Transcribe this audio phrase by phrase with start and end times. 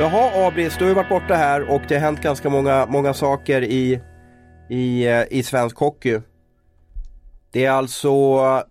[0.00, 3.14] Jaha Abris, du har ju varit borta här och det har hänt ganska många, många
[3.14, 4.00] saker i,
[4.70, 6.20] i, eh, i svensk hockey.
[7.50, 8.02] Det är alltså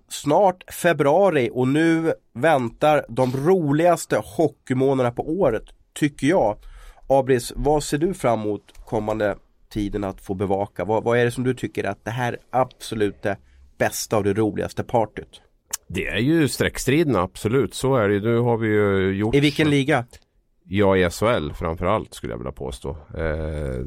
[0.08, 5.64] snart februari och nu väntar de roligaste hockeymånaderna på året,
[5.94, 6.58] tycker jag.
[7.10, 9.36] Abris, vad ser du fram emot kommande
[9.74, 10.86] tiden att få bevaka?
[10.86, 13.38] Vad, vad är det som du tycker att det här är absolut det
[13.78, 15.42] bästa och det roligaste partyt?
[15.88, 19.70] Det är ju streckstriden absolut, så är det Nu har vi ju gjort I vilken
[19.70, 20.06] liga?
[20.72, 22.90] Ja, i SHL framförallt skulle jag vilja påstå.
[22.90, 23.86] Eh,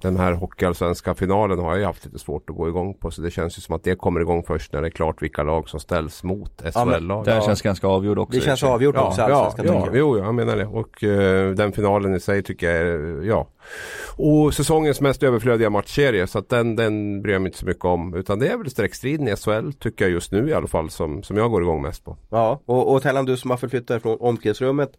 [0.00, 3.10] den här hockeyallsvenska finalen har jag ju haft lite svårt att gå igång på.
[3.10, 5.42] Så det känns ju som att det kommer igång först när det är klart vilka
[5.42, 7.28] lag som ställs mot SHL-lag.
[7.28, 8.38] Ja, det känns ganska avgjord också.
[8.38, 10.66] Det känns avgjort också, ja, ja, ja, jo, jag menar det.
[10.66, 13.48] Och eh, den finalen i sig tycker jag är, ja.
[14.16, 16.26] Och säsongens mest överflödiga matchserie.
[16.26, 18.14] Så att den, den bryr jag mig inte så mycket om.
[18.14, 21.22] Utan det är väl streckstriden i SHL tycker jag just nu i alla fall som,
[21.22, 22.16] som jag går igång mest på.
[22.30, 24.92] Ja, och, och Tellan du som har förflyttat från omklädningsrummet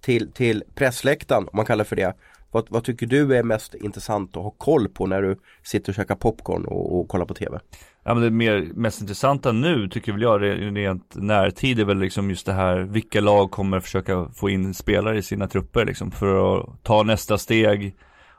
[0.00, 2.16] till, till pressläktaren, om man kallar för det.
[2.50, 5.96] Vad, vad, tycker du är mest intressant att ha koll på när du sitter och
[5.96, 7.58] käkar popcorn och, och kollar på TV?
[8.04, 10.42] Ja men det mer, mest intressanta nu tycker väl jag
[10.76, 15.18] rent närtid är väl liksom just det här vilka lag kommer försöka få in spelare
[15.18, 17.96] i sina trupper liksom för att ta nästa steg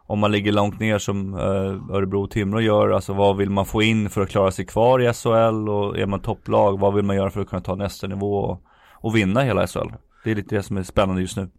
[0.09, 3.65] om man ligger långt ner som eh, Örebro och Timrå gör, alltså vad vill man
[3.65, 7.05] få in för att klara sig kvar i SHL och är man topplag, vad vill
[7.05, 9.89] man göra för att kunna ta nästa nivå och, och vinna hela SHL?
[10.23, 11.49] Det är lite det som är spännande just nu.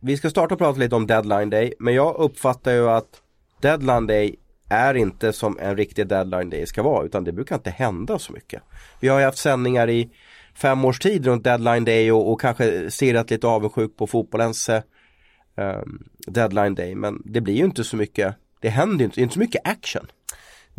[0.00, 3.22] Vi ska starta och prata lite om deadline day, men jag uppfattar ju att
[3.60, 4.36] deadline day
[4.68, 8.32] är inte som en riktig deadline day ska vara, utan det brukar inte hända så
[8.32, 8.62] mycket.
[9.00, 10.10] Vi har ju haft sändningar i
[10.54, 14.82] fem års tid runt deadline day och, och kanske stirrat lite avundsjuk på fotbollens eh,
[16.26, 19.40] deadline day, men det blir ju inte så mycket, det händer ju inte, inte så
[19.40, 20.06] mycket action.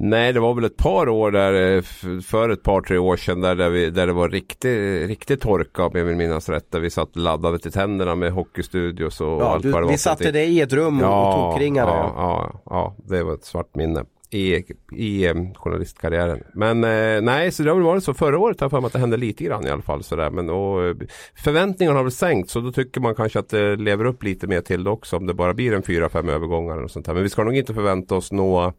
[0.04, 1.82] Nej, det var väl ett par år där eh,
[2.22, 5.86] för ett par tre år sedan där, där, vi, där det var riktig, riktig torka
[5.86, 6.72] om jag vill minnas rätt.
[6.72, 9.92] Där vi satt laddade till tänderna med hockeystudios och ja, allt du, vad det var.
[9.92, 11.92] Vi satte dig i ett rum och, ja, och tokringade.
[11.92, 16.44] Ja, ja, ja, det var ett svart minne i, i eh, journalistkarriären.
[16.54, 18.14] Men eh, nej, så det har väl varit så.
[18.14, 20.04] Förra året har jag för mig att det hände lite grann i alla fall.
[20.04, 20.30] Sådär.
[20.30, 20.96] Men, och, eh,
[21.44, 22.50] förväntningarna har väl sänkt.
[22.50, 25.18] så då tycker man kanske att det lever upp lite mer till det också.
[25.18, 27.14] Om det bara blir en fyra, fem övergångar och sånt här.
[27.14, 28.74] Men vi ska nog inte förvänta oss nå,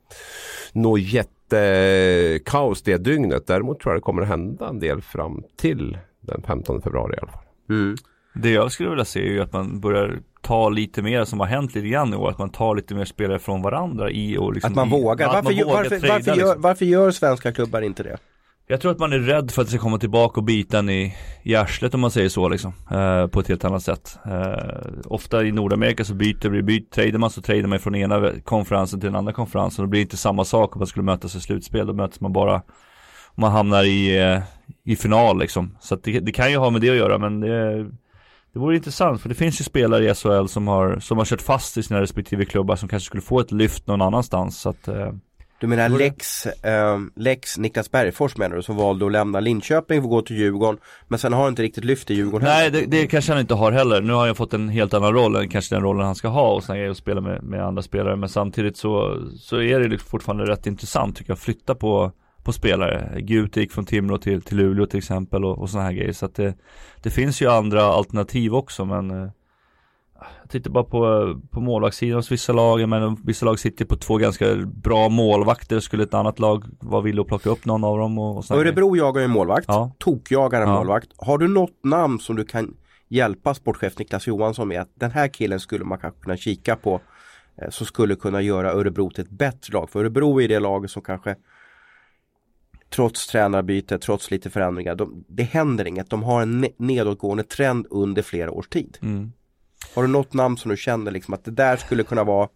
[0.73, 3.47] nå jättekaos det dygnet.
[3.47, 7.19] Däremot tror jag det kommer att hända en del fram till den 15 februari i
[7.21, 7.45] alla fall.
[7.71, 7.97] Mm.
[8.35, 11.47] Det jag skulle vilja se är ju att man börjar ta lite mer som har
[11.47, 12.31] hänt lite grann i år.
[12.31, 15.27] Att man tar lite mer spelare från varandra i och liksom Att man vågar.
[15.27, 16.63] Varför, man vågar varför, trada, varför, gör, liksom.
[16.63, 18.19] varför gör svenska klubbar inte det?
[18.67, 20.91] Jag tror att man är rädd för att det ska komma tillbaka och bita en
[20.91, 22.73] i, i arslet om man säger så liksom.
[22.91, 24.19] Eh, på ett helt annat sätt.
[24.27, 28.31] Eh, ofta i Nordamerika så byter vi, byter, tradar man så tradar man från ena
[28.45, 29.83] konferensen till den andra konferensen.
[29.83, 31.87] Och det blir inte samma sak om man skulle mötas i slutspel.
[31.87, 32.63] Då möts man bara
[33.35, 34.43] man hamnar i, eh,
[34.85, 35.77] i final liksom.
[35.81, 37.91] Så att det, det, kan ju ha med det att göra men det
[38.53, 41.43] det vore intressant för det finns ju spelare i SHL som har, som har kört
[41.43, 44.89] fast i sina respektive klubbar som kanske skulle få ett lyft någon annanstans så att
[44.89, 45.13] eh,
[45.61, 50.07] Du menar Lex, eh, Lex Niklas Bergfors menar du som valde att lämna Linköping för
[50.07, 53.07] att gå till Djurgården Men sen har inte riktigt lyft i Djurgården Nej det, det
[53.07, 54.01] kanske han inte har heller.
[54.01, 56.55] Nu har han fått en helt annan roll än kanske den rollen han ska ha
[56.55, 59.99] och sen är att spela med, med andra spelare men samtidigt så, så är det
[59.99, 62.13] fortfarande rätt intressant tycker jag att flytta på
[62.43, 63.21] på spelare.
[63.21, 66.13] Gute gick från Timrå till, till Luleå till exempel och, och sådana här grejer.
[66.13, 66.55] Så att det,
[67.03, 69.31] det finns ju andra alternativ också men eh,
[70.43, 74.17] jag tittar bara på, på målvaktssidan hos vissa lag, men vissa lag sitter på två
[74.17, 75.81] ganska bra målvakter.
[75.81, 78.19] Skulle ett annat lag vara villig att plocka upp någon av dem?
[78.19, 79.91] Och, och Örebro jagar ju målvakt, ja.
[79.99, 80.75] tokjagar en ja.
[80.75, 81.09] målvakt.
[81.17, 82.75] Har du något namn som du kan
[83.09, 84.81] hjälpa sportchef Niklas Johansson med?
[84.81, 87.01] Att den här killen skulle man kanske kunna kika på.
[87.57, 89.91] Eh, som skulle kunna göra Örebro till ett bättre lag.
[89.91, 91.37] För Örebro är det laget som kanske
[92.93, 94.95] trots tränarbyte, trots lite förändringar.
[94.95, 96.11] De, det händer inget.
[96.11, 98.99] De har en nedåtgående trend under flera års tid.
[99.03, 99.33] Mm.
[99.95, 102.49] Har du något namn som du känner liksom att det där skulle kunna vara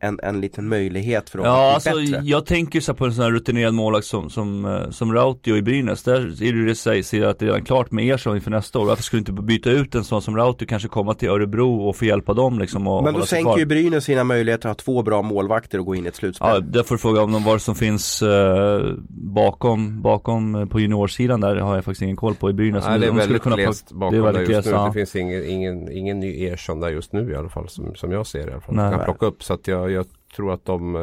[0.00, 2.26] en, en liten möjlighet för dem ja, att bli alltså, bättre?
[2.28, 5.62] Jag tänker så på en sån här rutinerad målvakt som, som, eh, som Rautio i
[5.62, 6.02] Brynäs.
[6.02, 8.86] Där är det det säger att det är redan klart med Ersson inför nästa år.
[8.86, 12.04] Varför skulle inte byta ut en sån som Rautio, kanske komma till Örebro och få
[12.04, 15.22] hjälpa dem liksom och Men då sänker ju Brynäs sina möjligheter att ha två bra
[15.22, 16.48] målvakter och gå in i ett slutspel.
[16.48, 20.80] Ja, där får du fråga om de vad som finns eh, bakom, bakom eh, på
[20.80, 22.84] juniorsidan där har jag faktiskt ingen koll på i Brynäs.
[22.86, 24.72] Nej, det är de väldigt glest bakom det, är väldigt där just nu.
[24.72, 24.86] Ja.
[24.86, 28.12] Det finns ingen, ingen, ingen ny Ersson där just nu i alla fall som, som
[28.12, 28.74] jag ser i alla fall.
[28.74, 28.90] Nej.
[28.90, 30.06] kan plocka upp så att jag, jag
[30.36, 31.02] tror att de, eh,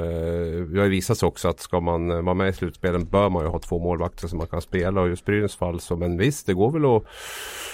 [0.71, 3.29] det har ju visat sig också att ska man eh, vara med i slutspelen bör
[3.29, 5.01] man ju ha två målvakter som man kan spela.
[5.01, 7.03] Och just Brynäs fall så men visst det går väl att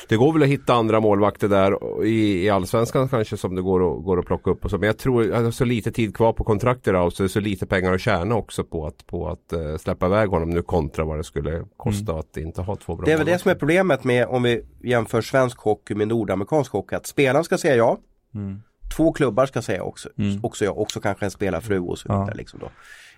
[0.10, 3.98] Det går väl att hitta andra målvakter där i, i Allsvenskan kanske som det går
[3.98, 4.78] att, går att plocka upp och så.
[4.78, 7.26] Men jag tror att det är så lite tid kvar på kontraktet och så är
[7.26, 10.50] det så lite pengar att tjäna också på att, på att uh, släppa iväg honom
[10.50, 12.20] nu kontra vad det skulle kosta mm.
[12.20, 14.66] att inte ha två bra Det är väl det som är problemet med om vi
[14.84, 17.98] jämför svensk hockey med nordamerikansk hockey att spelaren ska säga ja.
[18.36, 18.62] Mm
[18.96, 20.40] två klubbar ska säga också, mm.
[20.44, 22.28] också, jag, också kanske en spelarfru och så vidare.
[22.28, 22.34] Ja.
[22.38, 22.72] Liksom då.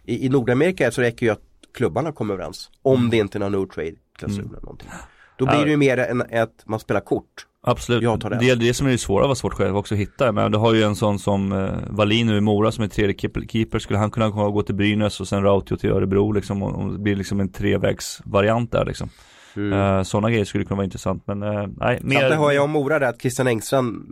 [0.04, 1.42] I, I Nordamerika så räcker ju att
[1.74, 2.70] klubbarna kommer överens.
[2.82, 3.10] Om mm.
[3.10, 4.52] det inte är någon no trade klausul mm.
[4.52, 4.90] eller någonting.
[5.38, 7.46] Då blir det ju mer än att man spelar kort.
[7.68, 8.02] Absolut,
[8.40, 10.32] det är det som är det svåra, var svårt själv också att hitta.
[10.32, 13.16] Men du har ju en sån som eh, Wallin nu i Mora som är tredje
[13.48, 13.80] keeper.
[13.80, 16.64] Skulle han kunna gå till Brynäs och sen Rautio till Örebro liksom.
[16.64, 19.10] Och, det blir liksom en trevägsvariant där liksom.
[19.56, 19.74] Mm.
[19.74, 22.00] Uh, Sådana grejer skulle kunna vara intressant men uh, nej.
[22.02, 22.16] Mer...
[22.16, 24.06] Samtidigt hör jag om Mora där att Christian Engström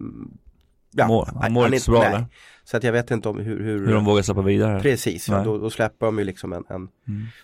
[0.93, 2.25] Ja, mår, han mår inte så bra nej.
[2.63, 5.43] Så att jag vet inte om hur Hur, hur de vågar släppa vidare Precis, ja,
[5.43, 6.89] då, då, släpper de ju liksom en, en mm.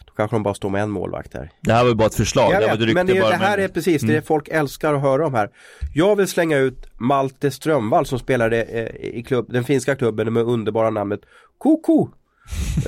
[0.05, 2.15] Då kanske de bara står med en målvakt där Det här var ju bara ett
[2.15, 3.65] förslag, jag det vet, Men det, det här men...
[3.65, 4.15] är precis mm.
[4.15, 5.49] det folk älskar att höra om här
[5.93, 10.43] Jag vill slänga ut Malte Strömvall som spelade eh, i klubb, den finska klubben med
[10.43, 11.21] underbara namnet
[11.57, 12.07] Koko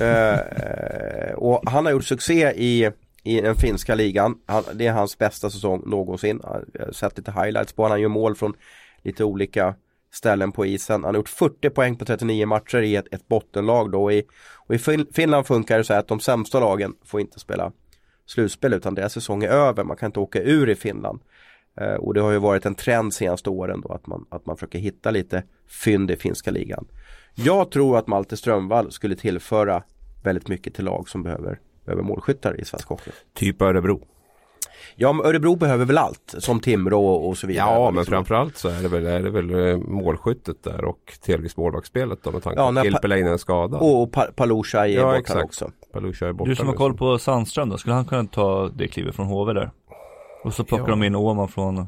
[0.00, 2.90] eh, Och han har gjort succé i
[3.24, 4.38] i den finska ligan.
[4.46, 6.40] Han, det är hans bästa säsong någonsin.
[6.42, 6.50] Jag
[6.84, 7.92] har sett lite highlights på honom.
[7.92, 8.54] Han gör mål från
[9.02, 9.74] lite olika
[10.12, 11.04] ställen på isen.
[11.04, 14.12] Han har gjort 40 poäng på 39 matcher i ett, ett bottenlag då.
[14.12, 14.24] I,
[14.54, 14.78] och i
[15.12, 17.72] Finland funkar det så här att de sämsta lagen får inte spela
[18.26, 19.84] slutspel utan deras säsong är över.
[19.84, 21.20] Man kan inte åka ur i Finland.
[21.80, 24.56] Eh, och det har ju varit en trend senaste åren då att man, att man
[24.56, 25.42] försöker hitta lite
[25.84, 26.86] fynd i finska ligan.
[27.34, 29.82] Jag tror att Malte Strömvall skulle tillföra
[30.22, 33.10] väldigt mycket till lag som behöver, behöver målskyttar i svensk hockey.
[33.34, 34.06] Typ Örebro.
[34.96, 37.70] Ja, men Örebro behöver väl allt som Timrå och så vidare.
[37.70, 38.12] Ja, men liksom.
[38.12, 42.30] framförallt så är det väl, är det väl eh, målskyttet där och delvis målvaktsspelet då
[42.30, 43.80] med tanke på ja, att Kilpeläinen är skadad.
[43.82, 45.44] Och pa Palusha är ja, borta exakt.
[45.44, 45.70] också.
[45.92, 48.88] Palusha är borta du som har koll på Sandström då, skulle han kunna ta det
[48.88, 49.70] klivet från HV där?
[50.44, 50.90] Och så plockar ja.
[50.90, 51.86] de in Åman från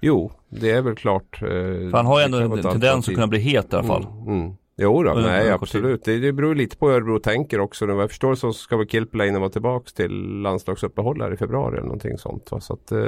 [0.00, 1.42] Jo, det är väl klart.
[1.42, 4.02] Eh, För han har ju ändå en tendens att kunna bli het i alla fall.
[4.04, 4.56] Mm, mm.
[4.78, 6.04] Jo då, nej absolut.
[6.04, 7.86] Det, det beror lite på hur Örebro tänker också.
[7.86, 11.86] Vad jag förstår så ska väl Kilpeläinen vara tillbaks till landslagsuppehåll här i februari eller
[11.86, 12.50] någonting sånt.
[12.50, 12.60] Va?
[12.60, 12.98] Så att, eh,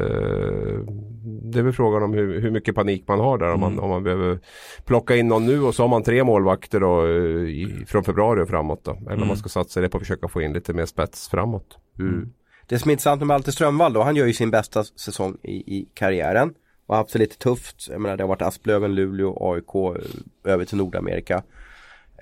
[1.42, 3.46] det är väl frågan om hur, hur, mycket panik man har där.
[3.46, 3.54] Mm.
[3.54, 3.84] Om, man, mm.
[3.84, 4.40] om man behöver
[4.84, 8.42] plocka in någon nu och så har man tre målvakter då, eh, i, från februari
[8.42, 8.84] och framåt.
[8.84, 8.90] Då.
[8.90, 9.22] Eller mm.
[9.22, 11.78] om man ska satsa det på att försöka få in lite mer spets framåt.
[11.98, 12.32] Mm.
[12.66, 15.78] Det som är intressant med Malte Strömvall då, han gör ju sin bästa säsong i,
[15.78, 16.54] i karriären.
[16.86, 17.88] Och haft det lite tufft.
[17.90, 21.42] Jag menar det har varit Asplöven, Luleå, AIK eh, över till Nordamerika.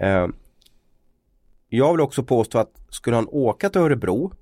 [0.01, 0.27] Eh,
[1.69, 4.33] jag vill också påstå att skulle han åka till Örebro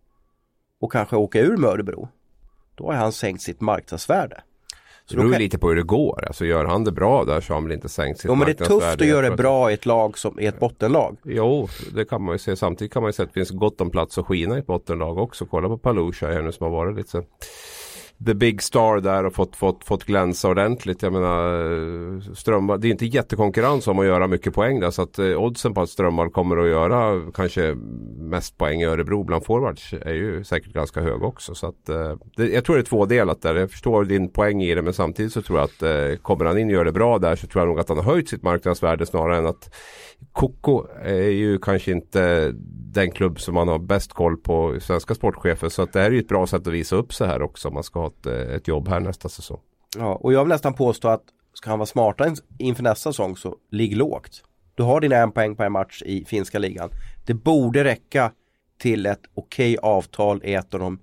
[0.80, 2.08] och kanske åka ur med Örebro
[2.74, 4.42] då har han sänkt sitt marknadsvärde.
[5.06, 5.42] Så det beror kan...
[5.42, 6.24] lite på hur det går.
[6.26, 8.28] Alltså gör han det bra där så har han väl inte sänkt sitt.
[8.28, 10.60] Jo men det är tufft att göra det bra i ett lag som i ett
[10.60, 11.16] bottenlag.
[11.22, 12.56] Jo, det kan man ju se.
[12.56, 14.66] Samtidigt kan man ju se att det finns gott om plats att skina i ett
[14.66, 15.46] bottenlag också.
[15.46, 17.22] Kolla på Palusha här nu som har varit lite
[18.26, 21.02] the big star där och fått, fått, fått glänsa ordentligt.
[21.02, 25.18] Jag menar Strömwall, det är inte jättekonkurrens om att göra mycket poäng där så att
[25.18, 27.74] eh, oddsen på att Strömwall kommer att göra kanske
[28.18, 31.54] mest poäng i Örebro bland forwards är ju säkert ganska hög också.
[31.54, 33.54] Så att, eh, det, jag tror det är tvådelat där.
[33.54, 36.58] Jag förstår din poäng i det men samtidigt så tror jag att eh, kommer han
[36.58, 38.42] in och gör det bra där så tror jag nog att han har höjt sitt
[38.42, 39.74] marknadsvärde snarare än att
[40.32, 42.52] Koko är ju kanske inte
[42.94, 45.68] den klubb som man har bäst koll på svenska sportchefer.
[45.68, 47.68] Så att det här är ju ett bra sätt att visa upp sig här också
[47.68, 49.60] om man ska ha ett, eh, ett jobb här nästa säsong.
[49.96, 51.22] Ja, och jag vill nästan påstå att
[51.54, 54.44] ska han vara smartare inför nästa säsong så ligg lågt.
[54.74, 56.90] Du har dina en poäng per match i finska ligan.
[57.26, 58.32] Det borde räcka
[58.78, 60.98] till ett okej okay avtal i ett av de,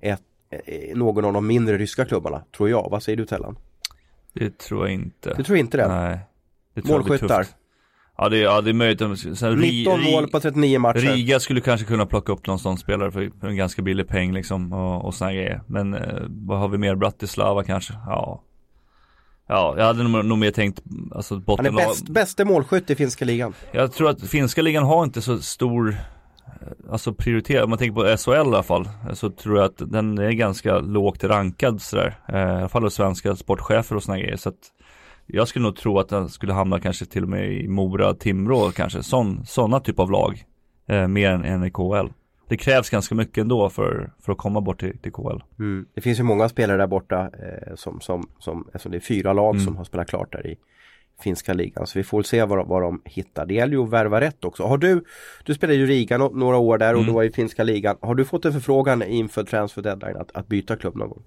[0.00, 2.88] ett, eh, någon av de mindre ryska klubbarna, tror jag.
[2.90, 3.58] Vad säger du Tellan?
[4.32, 5.34] Det tror jag inte.
[5.34, 5.88] Du tror inte det?
[5.88, 6.18] Nej.
[6.74, 7.46] Det Målskyttar?
[8.16, 9.38] Ja det, ja, det är möjligt.
[9.38, 10.98] Sen, 19 mål på 39 matcher.
[10.98, 14.32] Riga skulle kanske kunna plocka upp någon sån spelare för, för en ganska billig peng
[14.32, 15.62] liksom och, och såna grejer.
[15.66, 16.94] Men eh, vad har vi mer?
[16.94, 17.94] Bratislava kanske?
[18.06, 18.42] Ja.
[19.46, 20.82] Ja, jag hade nog, nog mer tänkt
[21.14, 23.54] alltså botten Han är bäst, bästa målskytt i finska ligan.
[23.72, 27.94] Jag tror att finska ligan har inte så stor eh, Alltså prioritet, om man tänker
[27.94, 32.18] på SHL i alla fall Så tror jag att den är ganska lågt rankad sådär
[32.28, 34.70] eh, I alla fall hos svenska sportchefer och såna grejer så att
[35.26, 38.70] jag skulle nog tro att den skulle hamna kanske till och med i Mora, Timrå
[38.70, 39.02] kanske,
[39.46, 40.44] sådana typ av lag.
[40.86, 42.08] Eh, mer än, än i KL.
[42.48, 45.42] Det krävs ganska mycket ändå för, för att komma bort till, till KL.
[45.58, 45.86] Mm.
[45.94, 49.32] Det finns ju många spelare där borta eh, som, som, som, alltså det är fyra
[49.32, 49.66] lag mm.
[49.66, 50.56] som har spelat klart där i
[51.22, 51.86] finska ligan.
[51.86, 53.46] Så vi får se vad, vad de hittar.
[53.46, 54.62] Det gäller ju att värva rätt också.
[54.62, 55.04] Har du,
[55.44, 57.06] du spelade ju Riga no några år där och mm.
[57.06, 57.96] du var i finska ligan.
[58.00, 61.22] Har du fått en förfrågan inför transfer deadline att, att byta klubb någon gång?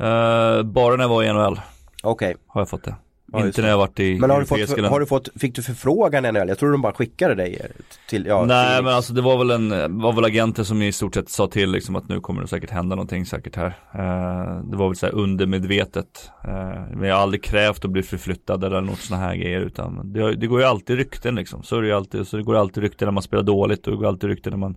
[0.00, 1.60] Uh, bara när jag var i NHL.
[2.02, 2.30] Okej.
[2.30, 2.42] Okay.
[2.46, 2.94] Har jag fått det.
[3.32, 5.62] Ja, inte när jag varit i Men har du, fått, har du fått, fick du
[5.62, 6.48] förfrågan NHL?
[6.48, 7.70] Jag tror de bara skickade dig
[8.08, 8.84] till, ja, Nej till...
[8.84, 11.70] men alltså det var väl en, var väl agenter som i stort sett sa till
[11.72, 13.66] liksom att nu kommer det säkert hända någonting säkert här.
[13.66, 16.30] Uh, det var väl så här undermedvetet.
[16.48, 20.12] Uh, men jag har aldrig krävt att bli förflyttad eller något sådana här grejer utan
[20.12, 21.62] det, det, går ju alltid rykten liksom.
[21.62, 23.92] Så är det ju alltid, så det går alltid rykten när man spelar dåligt och
[23.92, 24.76] det går alltid rykten när man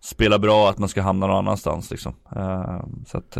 [0.00, 2.14] spelar bra att man ska hamna någon annanstans liksom.
[2.36, 3.38] Uh, så att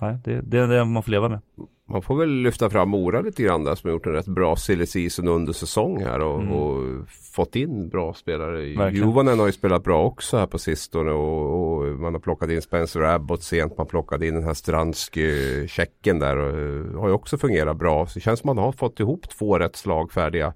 [0.00, 1.40] nej, det, det är det man får leva med.
[1.88, 4.56] Man får väl lyfta fram Mora lite grann där som har gjort en rätt bra
[4.56, 6.52] silly season under säsong här och, mm.
[6.52, 8.90] och fått in bra spelare.
[8.90, 12.62] Juvonen har ju spelat bra också här på sistone och, och man har plockat in
[12.62, 13.78] Spencer Abbott sent.
[13.78, 18.06] Man plockade in den här Stransky-checken där och eh, har ju också fungerat bra.
[18.06, 20.52] Så det känns som man har fått ihop två rätt slagfärdiga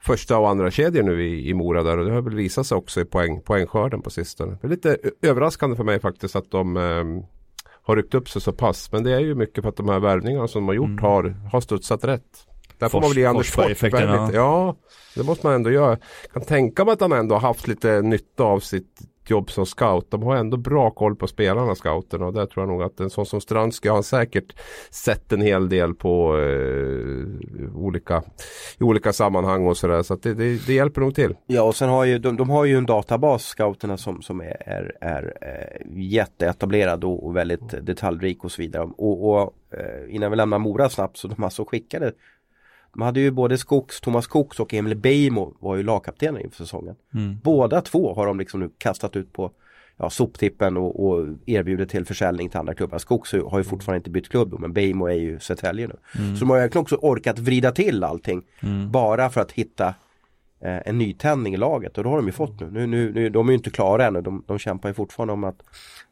[0.00, 2.76] första och andra kedjor nu i, i Mora där och det har väl visat sig
[2.76, 4.58] också i poäng, poängskörden på sistone.
[4.60, 7.24] Det är lite överraskande för mig faktiskt att de eh,
[7.88, 8.92] har ryckt upp sig så pass.
[8.92, 11.04] Men det är ju mycket för att de här värvningarna som de har gjort mm.
[11.04, 12.22] har, har studsat rätt.
[12.78, 14.76] Där får man väl ge Anders Fort väldigt, ja.
[15.14, 15.98] det måste man ändå göra.
[16.22, 19.66] Jag kan tänka mig att han ändå har haft lite nytta av sitt jobb som
[19.66, 20.10] scout.
[20.10, 23.10] De har ändå bra koll på spelarna scouterna och där tror jag nog att en
[23.10, 24.56] sån som Strandsky har säkert
[24.90, 28.22] sett en hel del på eh, olika,
[28.78, 30.02] i olika sammanhang och sådär.
[30.02, 31.34] Så, så det, det, det, hjälper nog till.
[31.46, 34.62] Ja och sen har ju de, de har ju en databas scouterna som, som är,
[34.66, 38.82] är, är eh, jätteetablerad och, och väldigt detaljrik och så vidare.
[38.82, 42.12] Och, och eh, innan vi lämnar Mora snabbt så de alltså skickade
[42.92, 46.96] de hade ju både Skogs, Thomas Skogs och Emil Beijmo var ju lagkaptener inför säsongen.
[47.14, 47.38] Mm.
[47.42, 49.50] Båda två har de liksom nu kastat ut på
[49.98, 52.98] ja, soptippen och, och erbjudit till försäljning till andra klubbar.
[52.98, 55.96] Skogs har ju fortfarande inte bytt klubb men Beijmo är ju Södertälje nu.
[56.18, 56.36] Mm.
[56.36, 58.90] Så de har egentligen också orkat vrida till allting mm.
[58.90, 59.94] bara för att hitta
[60.60, 62.70] eh, en nytändning i laget och då har de ju fått nu.
[62.70, 65.44] nu, nu, nu de är ju inte klara ännu, de, de kämpar ju fortfarande om
[65.44, 65.62] att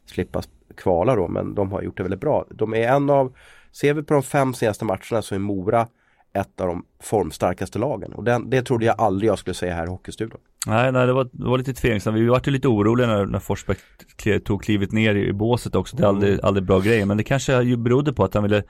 [0.05, 0.41] slippa
[0.75, 2.45] kvala då men de har gjort det väldigt bra.
[2.49, 3.33] De är en av,
[3.71, 5.87] ser vi på de fem senaste matcherna så är Mora
[6.39, 8.13] ett av de formstarkaste lagen.
[8.13, 10.39] Och den, det trodde jag aldrig jag skulle säga här i Hockeystudion.
[10.67, 12.17] Nej, nej det, var, det var lite tveksamt.
[12.17, 13.77] Vi var ju lite oroliga när, när Forsberg
[14.45, 15.97] tog klivet ner i, i båset också.
[15.97, 16.45] Det är aldrig, mm.
[16.45, 17.05] aldrig bra grejer.
[17.05, 18.63] Men det kanske ju berodde på att han ville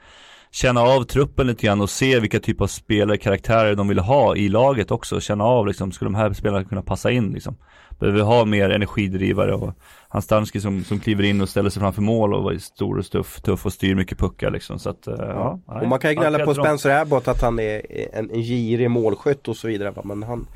[0.50, 4.36] känna av truppen lite grann och se vilka typer av spelare, karaktärer de ville ha
[4.36, 5.20] i laget också.
[5.20, 7.56] Känna av liksom, skulle de här spelarna kunna passa in liksom?
[7.98, 9.74] Behöver ha mer energidrivare och
[10.08, 13.40] Hanstanski som, som kliver in och ställer sig framför mål och var stor och tuff,
[13.40, 14.78] tuff och styr mycket puckar liksom.
[14.78, 15.60] Så att, ja.
[15.66, 15.80] ja.
[15.80, 19.48] Och man kan ju gnälla på Spencer Abbott att han är en, en girig målskytt
[19.48, 19.92] och så vidare.
[20.04, 20.46] Men han,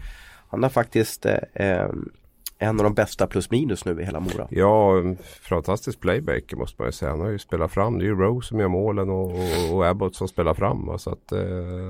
[0.51, 1.89] han har faktiskt eh, eh
[2.63, 4.47] en av de bästa plus minus nu i hela Mora.
[4.51, 4.93] Ja,
[5.43, 7.11] fantastisk playbaker måste man ju säga.
[7.11, 7.99] Han har ju spelat fram.
[7.99, 10.99] Det är ju Rose som gör målen och, och, och Abbott som spelar fram.
[10.99, 11.39] Så att, eh,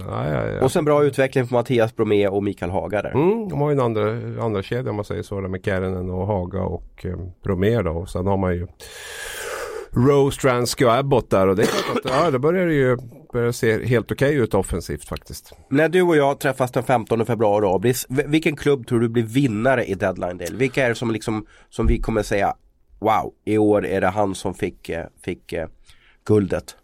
[0.08, 0.64] ja, ja, ja.
[0.64, 3.10] Och sen bra utveckling för Mattias Bromé och Mikael Haga där.
[3.10, 4.10] Mm, de har ju en andra,
[4.44, 5.40] andra kedja om man säger så.
[5.40, 7.90] Där med Kärnen och Haga och eh, Bromé då.
[7.90, 8.66] Och sen har man ju
[9.96, 12.96] Rose, Stransky och Abbott där och det är klart att ja, det börjar ju
[13.32, 15.52] börjar se helt okej okay ut offensivt faktiskt.
[15.70, 19.84] När du och jag träffas den 15 februari Abris, vilken klubb tror du blir vinnare
[19.84, 20.48] i deadline day?
[20.52, 22.54] Vilka är det som, liksom, som vi kommer säga
[23.00, 25.68] Wow, i år är det han som fick, eh, fick eh,
[26.24, 26.76] guldet?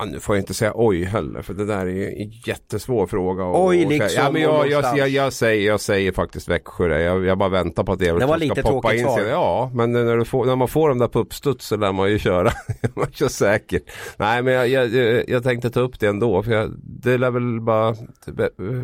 [0.00, 3.44] Ja, nu får jag inte säga oj heller för det där är en jättesvår fråga.
[3.44, 4.08] Och, oj liksom.
[4.16, 6.98] Ja, men jag, jag, jag, jag, säger, jag säger faktiskt Växjö.
[6.98, 9.28] Jag, jag bara väntar på att det, det var lite ska poppa in sig.
[9.28, 12.10] Ja, men när, du får, när man får de där på uppstuds så lär man
[12.10, 12.50] ju köra.
[12.94, 13.82] man kör säkert.
[14.16, 16.42] Nej, men jag, jag, jag, tänkte ta upp det ändå.
[16.42, 17.88] För jag, det lär väl bara...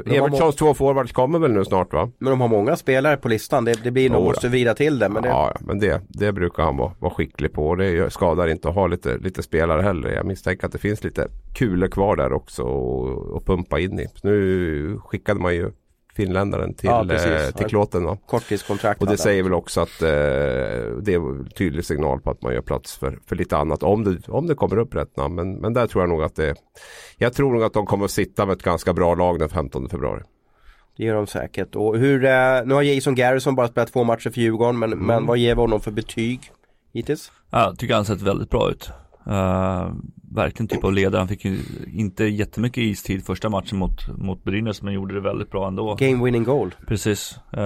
[0.06, 2.10] Evertssons två forwards kommer väl nu snart va?
[2.18, 3.64] Men de har många spelare på listan.
[3.64, 5.08] Det, det blir nog, måste vrida till det.
[5.08, 5.28] Men det...
[5.28, 7.68] Ja, men det, det brukar han vara, vara skicklig på.
[7.68, 10.10] Och det skadar inte att ha lite, lite spelare heller.
[10.10, 14.06] Jag misstänker att det finns lite kulor kvar där också och, och pumpa in i.
[14.22, 15.70] Nu skickade man ju
[16.16, 18.16] finländaren till, ja, eh, till Klåten.
[18.26, 19.02] Korttidskontrakt.
[19.02, 20.08] Och det säger väl också att eh,
[21.02, 24.04] det är en tydlig signal på att man gör plats för, för lite annat om
[24.04, 25.34] det, om det kommer upp rätt namn.
[25.34, 26.54] Men, men där tror jag nog att det
[27.18, 29.88] Jag tror nog att de kommer att sitta med ett ganska bra lag den 15
[29.88, 30.22] februari.
[30.96, 31.76] Det gör de säkert.
[31.76, 35.06] Och hur, eh, nu har Jason Garrison bara spelat två matcher för Djurgården men, mm.
[35.06, 36.52] men vad ger vi honom för betyg
[36.92, 37.32] hittills?
[37.50, 38.90] Ja, jag tycker han sett väldigt bra ut.
[39.28, 39.92] Uh,
[40.34, 41.18] verkligen typ av ledare.
[41.18, 41.58] Han fick ju
[41.92, 45.94] inte jättemycket istid första matchen mot, mot Brynäs men gjorde det väldigt bra ändå.
[45.94, 46.74] Game winning goal.
[46.88, 47.38] Precis.
[47.56, 47.60] Uh,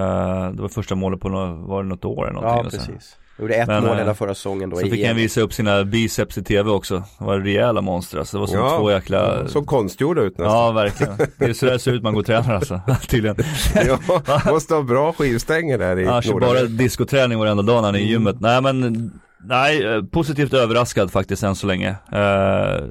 [0.52, 2.80] det var första målet på något, var det något år eller någonting.
[2.80, 3.16] Ja, precis.
[3.40, 4.76] Gjorde ett men, mål hela förra säsongen då.
[4.76, 7.02] Så fick han visa upp sina biceps i tv också.
[7.18, 8.36] Det var rejäla monster alltså.
[8.36, 9.48] Det var som ja, två jäkla...
[9.48, 10.56] Så konstgjorda ut nästan.
[10.56, 11.16] Ja, verkligen.
[11.38, 12.80] Det är så det ser ut man går och tränar alltså.
[13.08, 13.36] Tydligen.
[14.26, 17.94] ja, måste ha bra skivstänger där i Ja, kör bara diskoträning varenda dag när han
[17.94, 18.12] är i mm.
[18.12, 18.40] gymmet.
[18.40, 19.12] Nej men
[19.44, 21.90] Nej, eh, positivt överraskad faktiskt än så länge.
[21.90, 22.90] Uh,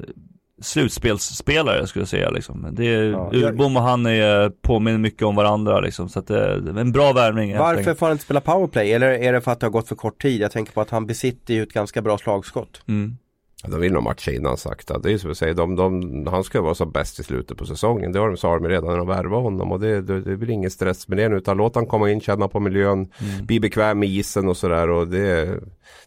[0.62, 2.68] slutspelsspelare skulle jag säga liksom.
[2.72, 6.10] Det är, ja, Urbom och han är, påminner mycket om varandra liksom.
[6.10, 7.58] Så att det är en bra värvning.
[7.58, 8.94] Varför får han inte spela powerplay?
[8.94, 10.42] Eller är det för att det har gått för kort tid?
[10.42, 12.82] Jag tänker på att han besitter ju ett ganska bra slagskott.
[12.88, 13.18] Mm.
[13.68, 15.00] De vill nog matcha innan sakta.
[15.00, 17.66] Det är som jag säger, de, de, han ska vara som bäst i slutet på
[17.66, 18.12] säsongen.
[18.12, 20.50] Det har de sa de redan när de värvade honom och det, det, det blir
[20.50, 23.46] ingen stress med det utan låt han komma in, känna på miljön, mm.
[23.46, 24.90] bli bekväm med isen och sådär.
[24.90, 25.60] Och det,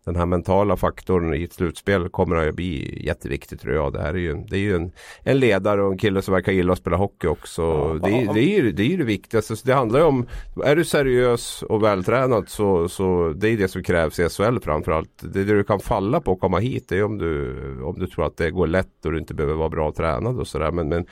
[0.05, 3.93] den här mentala faktorn i ett slutspel kommer att bli jätteviktig tror jag.
[3.93, 4.93] Det här är ju, det är ju en,
[5.23, 7.63] en ledare och en kille som verkar gilla att spela hockey också.
[7.63, 9.57] Ja, det, det, är ju, det är ju det viktigaste.
[9.57, 10.27] Så det handlar ju om,
[10.65, 15.11] är du seriös och vältränad så, så det är det som krävs i SHL framförallt.
[15.21, 17.99] Det, det du kan falla på att komma hit det är om du du, om
[17.99, 20.73] du tror att det går lätt och du inte behöver vara bra tränad och sådär.
[20.73, 21.07] Men, men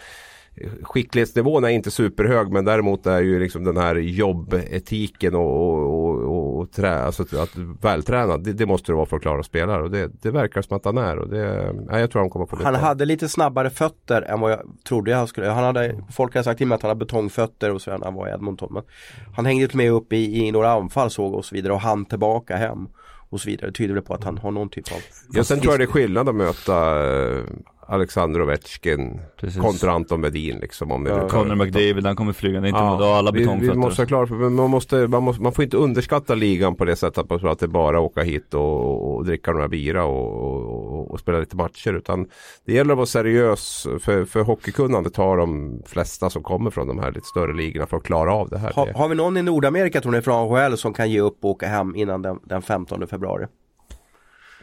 [0.82, 6.58] skicklighetsnivån är inte superhög men däremot är ju liksom den här jobbetiken och, och, och,
[6.58, 9.90] och trä, alltså att, vältränad det, det, måste du vara för att klara spelare och
[9.90, 12.56] det, det verkar som att han är och det, ja, jag tror han kommer få
[12.62, 15.46] Han hade lite snabbare fötter än vad jag trodde han skulle.
[15.46, 18.28] Han hade, folk har sagt till mig att han har betongfötter och så han var
[18.28, 18.68] i Edmonton.
[18.72, 18.82] Men
[19.34, 22.04] han hängde inte med upp i, i några anfall såg och så vidare och han
[22.04, 22.88] tillbaka hem
[23.30, 23.70] och så vidare.
[23.70, 24.98] Det tyder väl på att han har någon typ av
[25.32, 26.76] Ja sen tror jag det är skillnad att möta
[27.12, 27.42] eh,
[27.90, 29.62] Alexander Ovechkin Precis.
[29.62, 30.92] kontra Anton Medin liksom.
[30.92, 33.60] Om ja, Connor McDavid, han kommer flyga, inte ja, alla betongfötter.
[33.60, 36.96] Vi, vi måste för man, måste, man, måste, man får inte underskatta ligan på det
[36.96, 40.04] sättet att man tror att det är bara åka hit och, och dricka några bira
[40.04, 41.92] och, och, och, spela lite matcher.
[41.92, 42.28] Utan
[42.64, 43.86] det gäller att vara seriös.
[44.00, 47.96] För, för hockeykunnande tar de flesta som kommer från de här lite större ligorna för
[47.96, 48.72] att klara av det här.
[48.72, 51.50] Ha, har vi någon i Nordamerika tror ni från AHL som kan ge upp och
[51.50, 53.46] åka hem innan den, den 15 februari?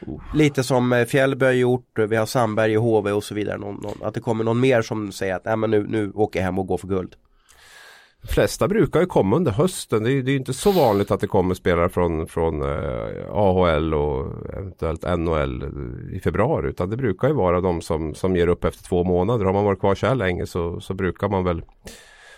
[0.01, 0.21] Oh.
[0.33, 3.57] Lite som Fjällberg Fjällby har gjort, eh, vi har Sandberg i HV och så vidare.
[3.57, 6.39] Någon, någon, att det kommer någon mer som säger att Nej, men nu, nu åker
[6.39, 7.15] jag hem och går för guld.
[8.21, 10.03] De flesta brukar ju komma under hösten.
[10.03, 13.93] Det är, det är inte så vanligt att det kommer spelare från, från eh, AHL
[13.93, 16.69] och eventuellt NHL eh, i februari.
[16.69, 19.45] Utan det brukar ju vara de som, som ger upp efter två månader.
[19.45, 21.61] Har man varit kvar så här länge så, så brukar man väl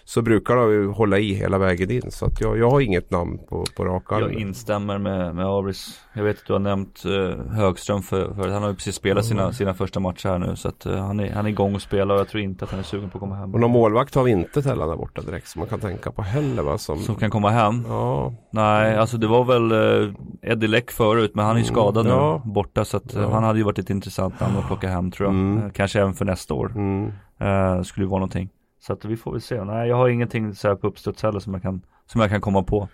[0.09, 2.11] så brukar de hålla i hela vägen in.
[2.11, 4.21] Så att jag, jag har inget namn på, på rak arm.
[4.21, 5.99] Jag instämmer med, med Abris.
[6.13, 9.25] Jag vet att du har nämnt uh, Högström för, för han har ju precis spelat
[9.25, 9.53] sina, mm.
[9.53, 10.55] sina första matcher här nu.
[10.55, 12.71] Så att uh, han, är, han är igång och spelar och jag tror inte att
[12.71, 13.53] han är sugen på att komma hem.
[13.53, 16.21] Och någon målvakt har vi inte heller där borta direkt som man kan tänka på
[16.21, 16.77] heller va?
[16.77, 17.85] Som, som kan komma hem?
[17.87, 18.33] Ja.
[18.51, 22.05] Nej, alltså det var väl uh, Eddie Leck förut men han är ju mm, skadad
[22.05, 22.41] mm, ja.
[22.45, 23.29] nu borta så att ja.
[23.31, 25.35] han hade ju varit ett intressant namn att plocka hem tror jag.
[25.35, 25.71] Mm.
[25.71, 26.71] kanske även för nästa år.
[26.75, 27.83] Mm.
[27.83, 28.49] skulle ju vara någonting.
[28.79, 29.63] Så att vi får väl se.
[29.63, 32.41] Nej, jag har ingenting så här på uppstuds heller som jag kan, som jag kan
[32.41, 32.87] komma på.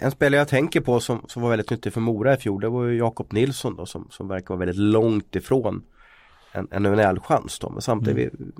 [0.00, 2.68] En spelare jag tänker på som, som var väldigt nyttig för Mora i fjol det
[2.68, 5.82] var ju Jakob Nilsson då som, som verkar vara väldigt långt ifrån
[6.52, 7.70] en, en NHL-chans då.
[7.70, 8.52] Men samtidigt, mm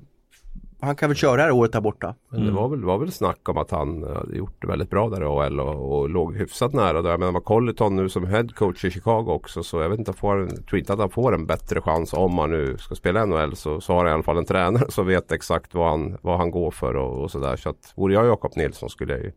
[0.83, 2.15] han kan väl köra det här året där borta.
[2.29, 5.09] Men det var väl, var väl snack om att han hade gjort det väldigt bra
[5.09, 7.19] där i AHL och, och låg hyfsat nära där.
[7.19, 10.79] Men med Colleton nu som headcoach i Chicago också så jag vet inte, får, tror
[10.79, 13.93] inte att han får en bättre chans om han nu ska spela NHL så, så
[13.93, 16.71] har han i alla fall en tränare som vet exakt vad han, vad han går
[16.71, 17.57] för och, och sådär.
[17.57, 19.33] Så att vore jag Jakob Nilsson skulle jag ju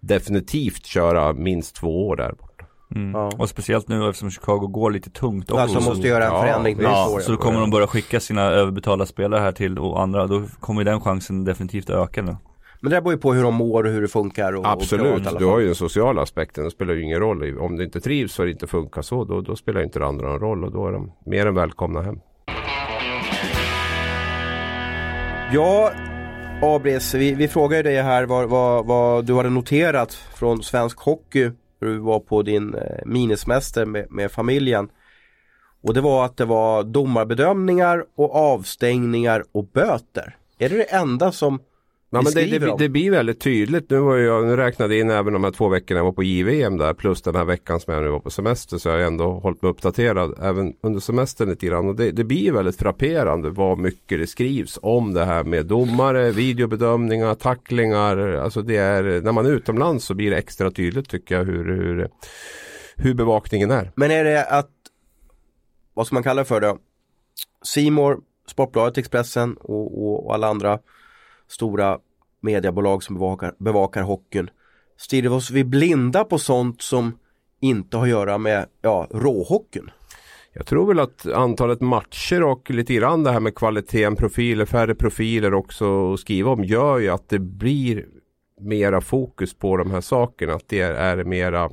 [0.00, 2.34] definitivt köra minst två år där.
[2.94, 3.10] Mm.
[3.10, 3.30] Ja.
[3.38, 5.62] Och speciellt nu eftersom Chicago går lite tungt också.
[5.62, 6.78] Alltså måste göra en förändring.
[6.80, 10.26] Ja, så då kommer de börja skicka sina överbetalda spelare här till och andra.
[10.26, 12.36] Då kommer den chansen definitivt öka nu.
[12.80, 14.52] Men det beror ju på hur de mår och hur det funkar.
[14.52, 16.64] Och, Absolut, och du har ju den sociala aspekten.
[16.64, 17.58] Det spelar ju ingen roll.
[17.58, 20.28] Om det inte trivs och det inte funkar så då, då spelar inte det andra
[20.28, 22.20] någon roll och då är de mer än välkomna hem.
[25.52, 25.92] Ja,
[26.62, 31.50] Abris, vi, vi frågade dig här vad, vad, vad du hade noterat från svensk hockey
[31.78, 34.88] du var på din eh, minisemester med, med familjen.
[35.82, 40.36] Och det var att det var domarbedömningar och avstängningar och böter.
[40.58, 41.60] Är det det enda som
[42.10, 43.90] Ja, men det, det, det, blir väldigt tydligt.
[43.90, 46.76] Nu, var jag, nu räknade in även de här två veckorna jag var på JVM
[46.78, 49.32] där plus den här veckan som jag nu var på semester så jag har ändå
[49.32, 51.88] hållit mig uppdaterad även under semestern lite grann.
[51.88, 56.30] Och det, det blir väldigt frapperande vad mycket det skrivs om det här med domare,
[56.30, 58.18] videobedömningar, tacklingar.
[58.18, 61.64] Alltså det är, när man är utomlands så blir det extra tydligt tycker jag hur,
[61.64, 62.08] hur,
[62.96, 63.92] hur bevakningen är.
[63.96, 64.70] Men är det att,
[65.94, 66.78] vad ska man kalla det för då?
[67.64, 70.78] Simor, Sportbladet, Expressen och, och, och alla andra
[71.48, 71.98] stora
[72.40, 74.50] mediebolag som bevakar, bevakar hockeyn.
[74.96, 77.18] Stirrar oss vi blinda på sånt som
[77.60, 79.90] inte har att göra med ja, råhockeyn?
[80.52, 84.94] Jag tror väl att antalet matcher och lite grann det här med kvaliteten, profiler, färre
[84.94, 88.06] profiler också att skriva om gör ju att det blir
[88.60, 90.54] mera fokus på de här sakerna.
[90.54, 91.70] Att det är mera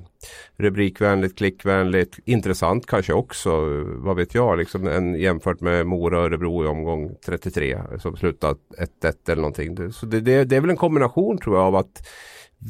[0.57, 3.49] rubrikvänligt, klickvänligt, intressant kanske också,
[3.85, 8.57] vad vet jag, liksom en, jämfört med Mora och Örebro i omgång 33 som slutat
[9.01, 9.91] 1-1 eller någonting.
[9.91, 12.07] Så det, det, det, är väl en kombination tror jag av att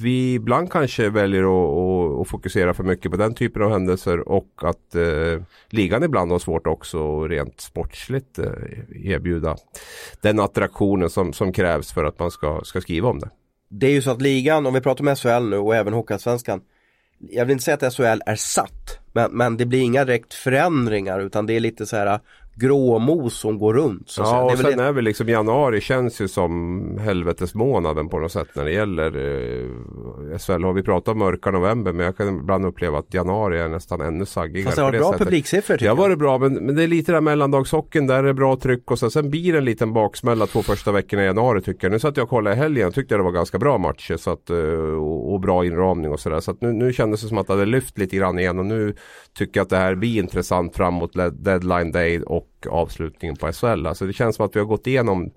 [0.01, 4.29] vi ibland kanske väljer att, att, att, fokusera för mycket på den typen av händelser
[4.29, 8.51] och att eh, ligan ibland har svårt också rent sportsligt eh,
[9.05, 9.55] erbjuda
[10.21, 13.29] den attraktionen som, som krävs för att man ska, ska skriva om det
[13.79, 16.61] det är ju så att ligan, om vi pratar om SHL nu och även Hockeyallsvenskan
[17.19, 21.19] Jag vill inte säga att SHL är satt men, men det blir inga direkt förändringar
[21.19, 22.19] utan det är lite så här
[22.55, 24.09] gråmos som går runt.
[24.09, 24.83] Så ja, och sen det...
[24.83, 30.37] är väl liksom januari känns ju som helvetesmånaden på något sätt när det gäller eh,
[30.37, 30.63] SHL.
[30.63, 34.01] Har vi pratat om mörka november men jag kan ibland uppleva att januari är nästan
[34.01, 34.65] ännu saggigare.
[34.65, 35.97] Fast det har varit bra publiksiffror tycker jag.
[35.97, 38.55] Det har varit bra men, men det är lite där mellandagshockeyn där är det bra
[38.55, 41.87] tryck och så, sen blir det en liten baksmälla två första veckorna i januari tycker
[41.87, 41.91] jag.
[41.91, 44.31] Nu satt jag och kollade i helgen och tyckte det var ganska bra matcher så
[44.31, 46.39] att, eh, och, och bra inramning och sådär.
[46.39, 48.65] Så att nu, nu kändes det som att det hade lyft lite grann igen och
[48.65, 48.95] nu
[49.33, 53.85] tycker att det här blir intressant framåt deadline day och och avslutningen på SHL.
[53.85, 55.31] Alltså det känns som att vi har gått igenom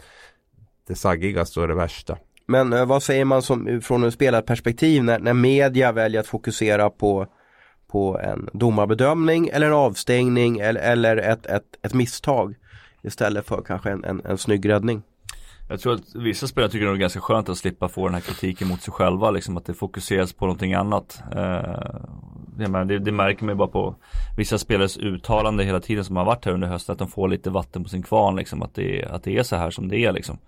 [0.87, 2.19] det saggigaste och det värsta.
[2.47, 6.91] Men eh, vad säger man som, från en spelarperspektiv när, när media väljer att fokusera
[6.91, 7.27] på,
[7.89, 12.55] på en domarbedömning eller en avstängning eller, eller ett, ett, ett misstag
[13.03, 15.03] istället för kanske en, en, en snygg räddning?
[15.69, 18.21] Jag tror att vissa spelare tycker det är ganska skönt att slippa få den här
[18.21, 21.23] kritiken mot sig själva, liksom att det fokuseras på någonting annat.
[21.37, 22.01] Eh,
[22.57, 23.95] det, det, märker man ju bara på
[24.37, 27.51] vissa spelares uttalande hela tiden som har varit här under hösten, att de får lite
[27.51, 30.13] vatten på sin kvarn liksom, att det, att det är så här som det är
[30.13, 30.39] liksom.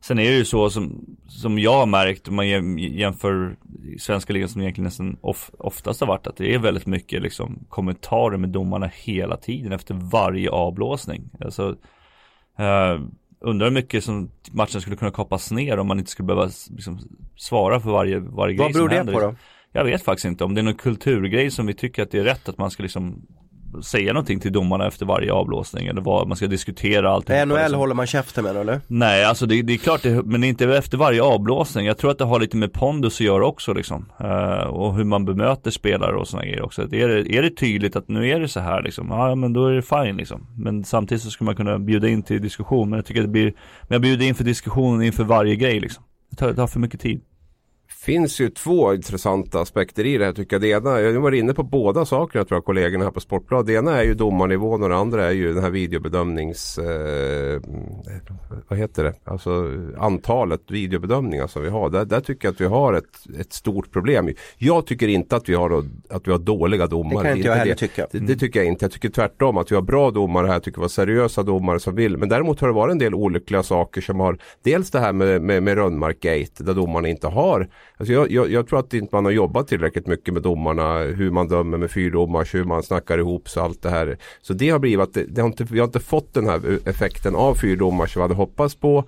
[0.00, 2.48] Sen är det ju så som, som jag har märkt om man
[2.78, 3.56] jämför
[3.98, 7.66] svenska ligan som egentligen nästan of, oftast har varit att det är väldigt mycket liksom
[7.68, 11.30] kommentarer med domarna hela tiden efter varje avblåsning.
[11.40, 11.76] Alltså,
[12.58, 13.00] eh,
[13.40, 17.00] undrar hur mycket som matchen skulle kunna kapas ner om man inte skulle behöva liksom,
[17.36, 19.12] svara för varje, varje grej som händer.
[19.12, 19.57] Vad beror det på då?
[19.72, 22.24] Jag vet faktiskt inte om det är någon kulturgrej som vi tycker att det är
[22.24, 23.22] rätt att man ska liksom
[23.82, 27.36] säga någonting till domarna efter varje avblåsning eller vad man ska diskutera allting.
[27.36, 27.78] NHL liksom.
[27.78, 28.80] håller man käften med eller?
[28.86, 31.86] Nej, alltså det, det är klart det, men inte efter varje avblåsning.
[31.86, 34.12] Jag tror att det har lite med pondus att göra också liksom.
[34.20, 36.82] Uh, och hur man bemöter spelare och sådana grejer också.
[36.82, 39.66] Är det, är det tydligt att nu är det så här liksom, ja men då
[39.66, 40.46] är det fine liksom.
[40.56, 42.90] Men samtidigt så skulle man kunna bjuda in till diskussion.
[42.90, 43.52] Men jag tycker att det blir,
[43.82, 46.04] men jag bjuder in för diskussion inför varje grej liksom.
[46.30, 47.20] Det tar, det tar för mycket tid
[48.08, 50.62] finns ju två intressanta aspekter i det här tycker jag.
[50.62, 53.66] Det ena, jag var inne på båda sakerna tror jag kollegorna här på Sportbladet.
[53.66, 56.78] Det ena är ju domarnivån och det andra är ju den här videobedömnings...
[56.78, 57.60] Eh,
[58.68, 59.14] vad heter det?
[59.24, 61.90] Alltså antalet videobedömningar som vi har.
[61.90, 64.30] Där, där tycker jag att vi har ett, ett stort problem.
[64.58, 67.22] Jag tycker inte att vi har, att vi har dåliga domare.
[67.22, 68.06] Det kan inte jag heller tycka.
[68.10, 68.84] Det, det, tycker jag inte.
[68.84, 70.52] Jag tycker tvärtom att vi har bra domare här.
[70.52, 72.16] Jag tycker vi har seriösa domare som vill.
[72.16, 75.42] Men däremot har det varit en del olyckliga saker som har Dels det här med,
[75.42, 77.68] med, med Rönnmark Gate där domarna inte har
[77.98, 81.30] Alltså jag, jag, jag, tror att inte man har jobbat tillräckligt mycket med domarna, hur
[81.30, 84.18] man dömer med fyrdomars, hur man snackar ihop sig, allt det här.
[84.42, 86.88] Så det har blivit att det, det har inte, vi har inte fått den här
[86.88, 89.04] effekten av fyrdomar som vi hade hoppats på.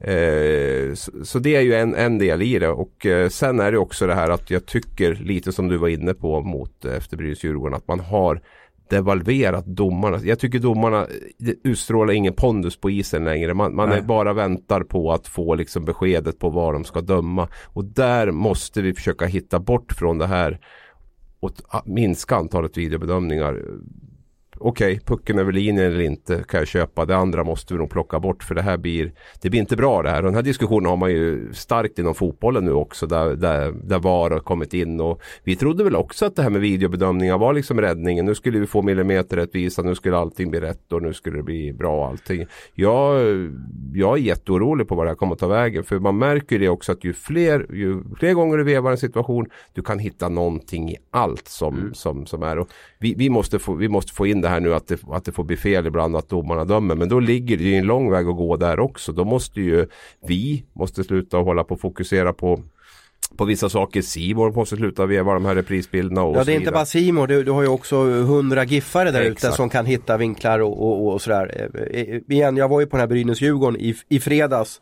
[0.00, 3.72] Eh, så, så, det är ju en, en del i det och eh, sen är
[3.72, 6.94] det också det här att jag tycker lite som du var inne på mot eh,
[6.94, 8.40] efterbrys Djurgården att man har
[8.88, 10.18] devalverat domarna.
[10.22, 11.06] Jag tycker domarna
[11.64, 13.54] utstrålar ingen pondus på isen längre.
[13.54, 17.48] Man, man är bara väntar på att få liksom beskedet på vad de ska döma.
[17.64, 20.60] Och där måste vi försöka hitta bort från det här
[21.40, 21.52] och
[21.84, 23.62] minska antalet videobedömningar
[24.58, 27.04] okej, okay, pucken över linjen eller inte kan jag köpa.
[27.04, 29.12] Det andra måste vi nog plocka bort för det här blir,
[29.42, 30.18] det blir inte bra det här.
[30.18, 33.98] Och den här diskussionen har man ju starkt inom fotbollen nu också där, där, där
[33.98, 37.52] VAR har kommit in och vi trodde väl också att det här med videobedömningar var
[37.52, 38.26] liksom räddningen.
[38.26, 41.72] Nu skulle vi få millimeterrättvisa, nu skulle allting bli rätt och nu skulle det bli
[41.72, 42.46] bra allting.
[42.74, 43.20] Jag,
[43.94, 46.68] jag är jätteorolig på vad det här kommer att ta vägen för man märker det
[46.68, 50.90] också att ju fler, ju fler gånger du vevar en situation, du kan hitta någonting
[50.90, 51.94] i allt som, mm.
[51.94, 52.58] som, som är.
[52.58, 55.24] Och vi, vi, måste få, vi måste få in det här nu att det, att
[55.24, 56.94] det får bli fel ibland att domarna dömer.
[56.94, 59.12] Men då ligger det ju en lång väg att gå där också.
[59.12, 59.86] Då måste ju
[60.26, 62.60] vi måste sluta hålla på och fokusera på
[63.36, 64.02] på vissa saker.
[64.02, 67.42] Simor måste sluta veva de här reprisbilderna och Ja det är inte bara Simor, du,
[67.42, 71.22] du, har ju också hundra giffare där ute som kan hitta vinklar och, och, och
[71.22, 71.70] sådär.
[71.90, 74.80] Eh, igen, jag var ju på den här Brynäs-Djurgården i, i fredags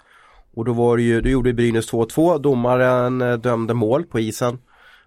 [0.54, 4.58] och då var det ju, då gjorde Brynäs 2-2, domaren eh, dömde mål på isen.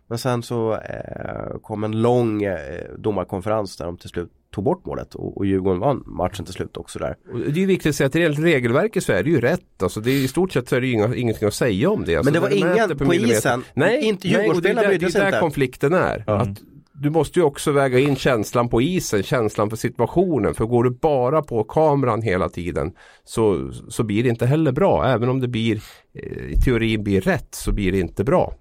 [0.08, 2.58] Men sen så eh, kom en lång eh,
[2.98, 6.78] domarkonferens där de till slut tog bort målet och, och Djurgården vann matchen till slut
[6.78, 7.16] också där.
[7.34, 9.84] Och det är ju viktigt att säga att enligt regelverket så är det ju rätt.
[9.84, 12.06] Alltså det är, I stort sett så är det ju inga, ingenting att säga om
[12.06, 12.16] det.
[12.16, 15.20] Alltså, Men det var ingen på, på isen, nej, inte Djurgårdsspelarna brydde sig inte.
[15.20, 16.24] Det är där konflikten är.
[16.28, 16.42] Mm.
[16.42, 16.60] Att
[17.02, 20.54] du måste ju också väga in känslan på isen, känslan för situationen.
[20.54, 22.92] För går du bara på kameran hela tiden
[23.24, 25.06] så, så blir det inte heller bra.
[25.08, 25.82] Även om det blir
[26.14, 28.54] eh, i teorin blir rätt så blir det inte bra.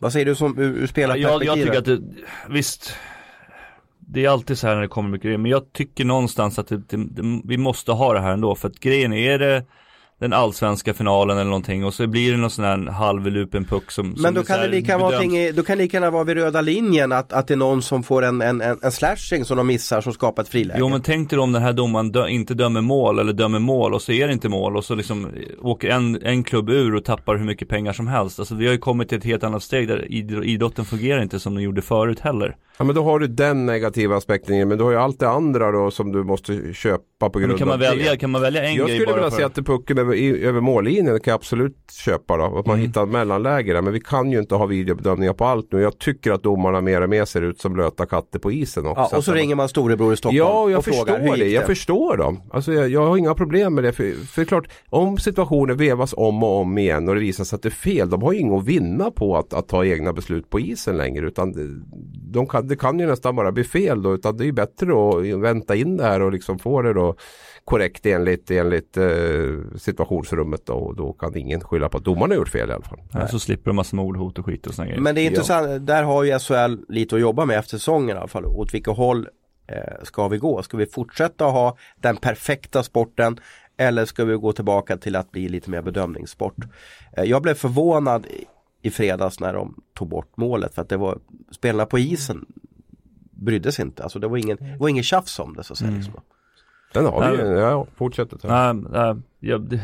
[0.00, 1.22] Vad säger du som ur spelarperspektiv?
[1.22, 2.00] Ja, jag, jag tycker att det,
[2.50, 2.92] visst
[4.10, 6.68] det är alltid så här när det kommer mycket grejer, men jag tycker någonstans att
[6.68, 9.64] det, det, vi måste ha det här ändå, för att grejen är det
[10.20, 14.14] den allsvenska finalen eller någonting och så blir det någon sån här halvlupen puck som
[14.18, 15.18] Men då, kan det lika vara
[15.54, 18.02] då kan det lika gärna vara vid röda linjen att, att det är någon som
[18.02, 20.80] får en, en, en, slashing som de missar som skapar ett friläge.
[20.80, 23.94] Jo men tänk dig om den här domaren dö, inte dömer mål eller dömer mål
[23.94, 27.04] och så är det inte mål och så liksom åker en, en klubb ur och
[27.04, 28.38] tappar hur mycket pengar som helst.
[28.38, 30.12] Alltså vi har ju kommit till ett helt annat steg där
[30.44, 32.56] idrotten fungerar inte som den gjorde förut heller.
[32.78, 35.72] Ja men då har du den negativa aspekten men du har ju allt det andra
[35.72, 38.16] då som du måste köpa på grund kan man av välja, det.
[38.16, 39.36] Kan man välja en Jag grej skulle bara vilja för...
[39.36, 42.44] se att pucken är över, i, över mållinjen kan jag absolut köpa då.
[42.44, 42.86] Att man mm.
[42.86, 43.82] hittar mellanläge där.
[43.82, 45.80] Men vi kan ju inte ha videobedömningar på allt nu.
[45.80, 49.08] Jag tycker att domarna mer och mer ser ut som blöta katter på isen också.
[49.12, 51.48] Ja, och så ringer man storebror i Stockholm Ja, jag och förstår frågar, det.
[51.48, 52.42] Jag förstår dem.
[52.50, 53.92] Alltså jag, jag, har inga problem med det.
[53.92, 57.62] För, för klart, om situationer vevas om och om igen och det visar sig att
[57.62, 58.10] det är fel.
[58.10, 61.26] De har ju inget att vinna på att, att ta egna beslut på isen längre.
[61.26, 61.54] Utan
[62.32, 64.14] de kan, det kan ju nästan bara bli fel då.
[64.14, 67.16] Utan det är bättre att vänta in det här och liksom få det då
[67.68, 69.06] korrekt enligt, enligt eh,
[69.76, 72.84] situationsrummet då, och då kan ingen skylla på att domaren har gjort fel i alla
[72.84, 73.00] fall.
[73.12, 75.00] Ja, så slipper de massa mordhot och skit och såna grejer.
[75.00, 75.78] Men det är intressant, ja.
[75.78, 78.44] där har ju SHL lite att jobba med efter säsongen i alla fall.
[78.44, 79.28] Åt vilka håll
[79.66, 80.62] eh, ska vi gå?
[80.62, 83.40] Ska vi fortsätta ha den perfekta sporten
[83.76, 86.56] eller ska vi gå tillbaka till att bli lite mer bedömningssport?
[87.16, 88.26] Eh, jag blev förvånad
[88.82, 91.18] i fredags när de tog bort målet för att det var
[91.50, 92.46] spelarna på isen
[93.30, 94.02] brydde sig inte.
[94.02, 95.88] Alltså det var ingen, det var ingen tjafs om det så att säga.
[95.88, 96.00] Mm.
[96.00, 96.20] Liksom.
[96.94, 98.44] Den har vi ju, ja fortsätt.
[98.44, 99.80] Nej, nej, ja, det,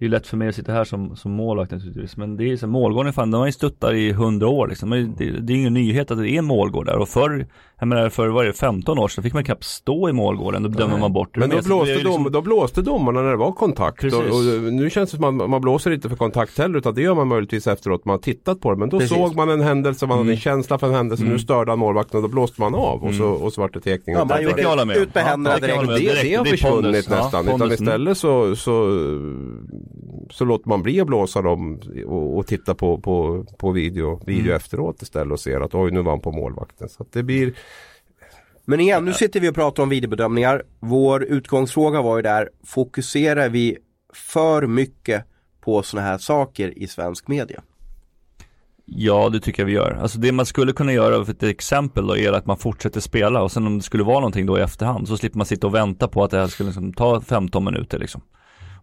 [0.00, 2.16] det är lätt för mig att sitta här som, som målvakt naturligtvis.
[2.16, 4.90] Men det är så målgården, fan, de har ju stuttat i hundra år liksom.
[4.90, 6.96] Det, det är ingen nyhet att det är målgård där.
[6.96, 7.46] Och förr,
[7.78, 10.62] jag menar för vad är det, 15 år sedan fick man knappt stå i målgården.
[10.62, 11.40] Då bedömer man bort det.
[11.40, 12.22] Men då blåste, liksom...
[12.22, 14.04] dom, då blåste domarna när det var kontakt.
[14.04, 16.78] Och, och, nu känns det som att man, man blåser inte för kontakt heller.
[16.78, 18.76] Utan det gör man möjligtvis efteråt man har tittat på det.
[18.76, 19.16] Men då Precis.
[19.16, 20.26] såg man en händelse, man mm.
[20.26, 21.22] hade en känsla för en händelse.
[21.22, 21.32] Mm.
[21.32, 23.04] Nu störde han målvakten och då blåste man av.
[23.04, 23.42] Och så, mm.
[23.42, 24.16] och så vart det tekning.
[24.16, 25.00] Ja, man gjorde det.
[25.00, 25.88] Ut med händerna direkt.
[25.88, 27.48] Det, det har försvunnit nästan.
[27.48, 28.56] Utan istället så,
[30.30, 34.44] så, låter man bli att blåsa dem och, och titta på, på, på video, video
[34.44, 34.56] mm.
[34.56, 36.88] efteråt istället och ser att oj nu var han på målvakten.
[36.88, 37.54] Så det blir
[38.64, 40.62] men igen, nu sitter vi och pratar om videobedömningar.
[40.80, 43.76] Vår utgångsfråga var ju där, fokuserar vi
[44.14, 45.24] för mycket
[45.60, 47.62] på sådana här saker i svensk media?
[48.84, 49.98] Ja, det tycker jag vi gör.
[50.02, 53.42] Alltså det man skulle kunna göra för ett exempel då är att man fortsätter spela
[53.42, 55.74] och sen om det skulle vara någonting då i efterhand så slipper man sitta och
[55.74, 58.20] vänta på att det här ska liksom ta 15 minuter liksom.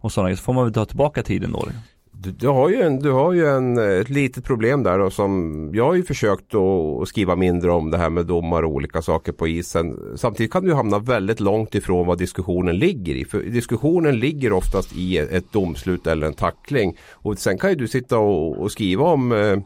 [0.00, 1.58] Och sådana så får man väl ta tillbaka tiden då.
[1.58, 1.82] Liksom.
[2.20, 5.10] Du, du, har ju, en, du har ju en, eh, ett litet problem där då,
[5.10, 9.02] som jag har ju försökt att skriva mindre om det här med domar och olika
[9.02, 10.16] saker på isen.
[10.16, 13.24] Samtidigt kan du hamna väldigt långt ifrån vad diskussionen ligger i.
[13.24, 16.96] För diskussionen ligger oftast i ett domslut eller en tackling.
[17.12, 19.58] Och sen kan ju du sitta och, och skriva om eh,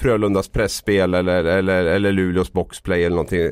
[0.00, 3.50] Frölundas pressspel eller, eller, eller Luleås boxplay eller någonting.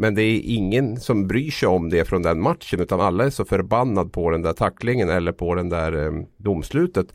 [0.00, 3.30] Men det är ingen som bryr sig om det från den matchen utan alla är
[3.30, 7.06] så förbannad på den där tacklingen eller på den där eh, domslutet.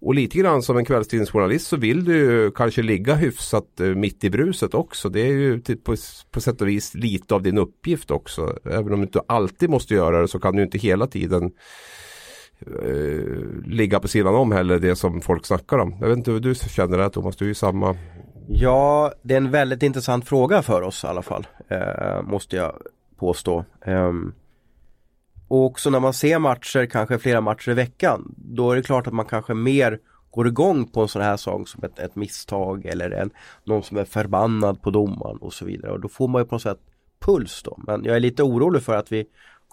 [0.00, 4.24] Och lite grann som en kvällstidningsjournalist så vill du ju kanske ligga hyfsat eh, mitt
[4.24, 5.08] i bruset också.
[5.08, 5.96] Det är ju typ på,
[6.30, 8.58] på sätt och vis lite av din uppgift också.
[8.64, 11.50] Även om du inte alltid måste göra det så kan du inte hela tiden
[12.60, 15.96] eh, ligga på sidan om heller det som folk snackar om.
[16.00, 17.96] Jag vet inte hur du känner det här Thomas, du är ju samma.
[18.48, 21.46] Ja, det är en väldigt intressant fråga för oss i alla fall.
[21.68, 22.72] Eh, måste jag
[23.16, 23.64] påstå.
[23.86, 24.34] Um,
[25.48, 29.06] och också när man ser matcher, kanske flera matcher i veckan, då är det klart
[29.06, 29.98] att man kanske mer
[30.30, 33.30] går igång på en sån här sak som ett, ett misstag eller en,
[33.64, 35.92] någon som är förbannad på domaren och så vidare.
[35.92, 36.80] Och då får man ju på något sätt
[37.20, 37.78] puls då.
[37.86, 39.24] Men jag är lite orolig för att vi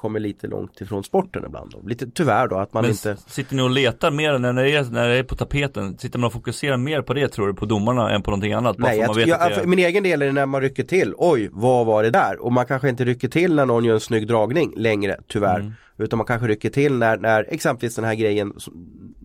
[0.06, 1.72] kommer lite långt ifrån sporten ibland.
[1.72, 1.88] Då.
[1.88, 4.84] Lite tyvärr då att man Men inte Sitter ni och letar mer när det, är,
[4.84, 5.98] när det är på tapeten?
[5.98, 8.78] Sitter man och fokuserar mer på det tror du på domarna än på någonting annat?
[8.78, 9.65] Nej, jag, jag, är...
[9.65, 11.13] min egen del är när man rycker till.
[11.18, 12.39] Oj, vad var det där?
[12.39, 15.60] Och man kanske inte rycker till när någon gör en snygg dragning längre, tyvärr.
[15.60, 15.74] Mm.
[15.98, 18.54] Utan man kanske rycker till när, när exempelvis den här grejen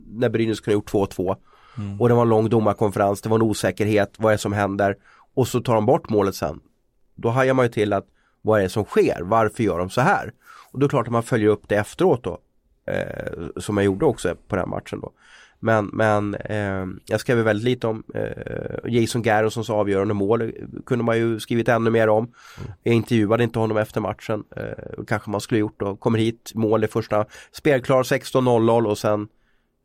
[0.09, 1.37] när Brynäs kunde gjort 2-2
[1.79, 2.01] mm.
[2.01, 4.97] och det var en lång domarkonferens, det var en osäkerhet, vad är det som händer?
[5.35, 6.61] Och så tar de bort målet sen.
[7.15, 8.07] Då hajar man ju till att
[8.43, 9.21] vad är det som sker?
[9.23, 10.33] Varför gör de så här?
[10.71, 12.39] Och då är det klart att man följer upp det efteråt då.
[12.87, 15.13] Eh, som jag gjorde också på den matchen då.
[15.63, 20.53] Men, men eh, jag skrev väldigt lite om eh, Jason Garrisons avgörande mål.
[20.87, 22.25] kunde man ju skrivit ännu mer om.
[22.25, 22.73] Mm.
[22.83, 24.45] Jag intervjuade inte honom efter matchen.
[24.57, 25.97] Eh, kanske man skulle gjort då.
[25.97, 27.25] Kommer hit, mål i första.
[27.53, 29.29] Spelklar 16-0 och sen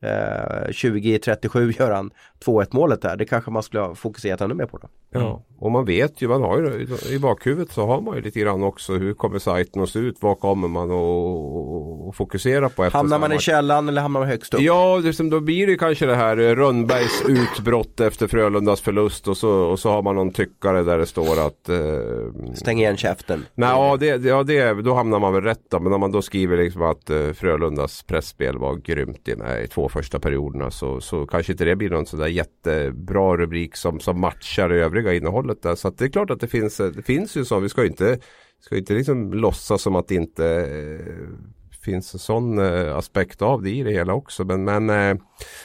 [0.06, 2.12] eh, 20-37 gör han
[2.46, 3.18] 2-1 målet där.
[3.18, 4.88] Det kanske man skulle ha fokuserat ännu mer på då.
[5.12, 8.40] Ja, och man vet ju, man har ju i bakhuvudet så har man ju lite
[8.40, 12.84] grann också hur kommer sajten att se ut, vad kommer man att fokusera på?
[12.84, 14.62] Hamnar man i källan eller hamnar man högst upp?
[14.62, 19.38] Ja, liksom, då blir det kanske det här eh, Rönnbergs utbrott efter Frölundas förlust och
[19.38, 23.46] så, och så har man någon tyckare där det står att eh, Stäng igen käften.
[23.56, 26.22] Nej, ja, det, ja det, då hamnar man väl rätt då, men om man då
[26.22, 31.26] skriver liksom att eh, Frölundas pressspel var grymt i de två första perioderna så, så
[31.26, 35.76] kanske inte det blir någon sådär jättebra rubrik som, som matchar övriga innehållet där.
[35.76, 37.60] Så det är klart att det finns, det finns ju så.
[37.60, 38.20] Vi ska inte,
[38.60, 43.62] ska inte liksom låtsas som att det inte eh, finns en sån eh, aspekt av
[43.64, 44.46] det i det hela också.
[44.46, 45.18] Men, men eh,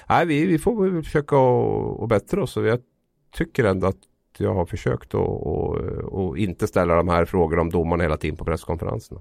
[0.08, 2.56] nej, vi, vi får väl försöka och, och bättra oss.
[2.56, 2.80] Jag
[3.36, 4.00] tycker ändå att
[4.38, 8.36] jag har försökt att och, och inte ställa de här frågorna om domarna hela tiden
[8.36, 9.20] på presskonferenserna.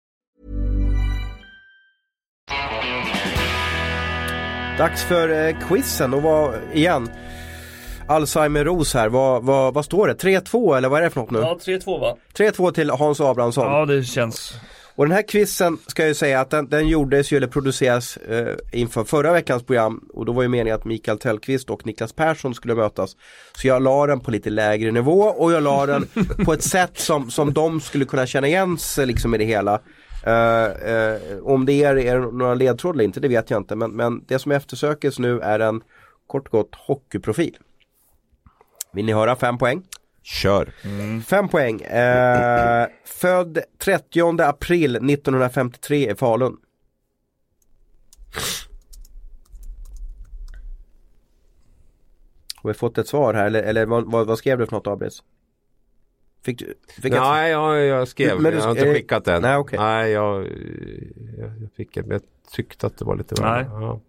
[4.81, 7.09] Dags för eh, quizen och vad, igen.
[8.07, 10.13] Alzheimer-ros här, vad, vad, vad står det?
[10.13, 11.39] 3-2 eller vad är det för något nu?
[11.39, 12.17] Ja, 3-2 va?
[12.33, 13.65] 3-2 till Hans Abrahamsson.
[13.65, 14.53] Ja, det känns
[14.95, 18.17] och den här quizen ska jag ju säga att den, den gjordes ju eller produceras
[18.17, 22.13] eh, inför förra veckans program och då var ju meningen att Mikael Tellqvist och Niklas
[22.13, 23.15] Persson skulle mötas.
[23.53, 26.07] Så jag la den på lite lägre nivå och jag la den
[26.45, 29.81] på ett sätt som, som de skulle kunna känna igen sig liksom i det hela.
[30.27, 33.75] Uh, uh, om det är, är några ledtrådar eller inte, det vet jag inte.
[33.75, 35.83] Men, men det som eftersökes nu är en
[36.27, 37.57] kort och gott hockeyprofil.
[38.93, 39.83] Vill ni höra fem poäng?
[40.23, 40.73] Kör.
[40.83, 41.21] Mm.
[41.21, 41.81] Fem poäng.
[41.81, 46.57] Eh, född 30 april 1953 i Falun.
[52.55, 55.23] Har vi fått ett svar här eller, eller vad, vad, skrev du för något Abris?
[56.45, 56.73] Fick du?
[57.01, 57.51] Fick nej, ett...
[57.51, 58.41] jag, jag skrev.
[58.41, 59.41] Men du, jag har inte skickat den.
[59.41, 59.79] Nej, okay.
[59.79, 60.47] nej jag,
[61.37, 62.01] jag, fick det.
[62.01, 63.35] Men jag tyckte att det var lite.
[63.37, 63.99] Ja.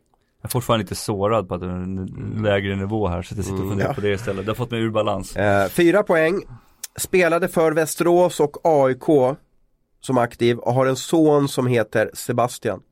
[0.42, 3.44] Jag är fortfarande lite sårad på att det är en lägre nivå här så jag
[3.44, 3.94] sitter och funderar mm, ja.
[3.94, 4.46] på det istället.
[4.46, 5.36] Det har fått mig ur balans.
[5.36, 6.42] Eh, fyra poäng.
[6.96, 9.36] Spelade för Västerås och AIK
[10.00, 12.82] som aktiv och har en son som heter Sebastian.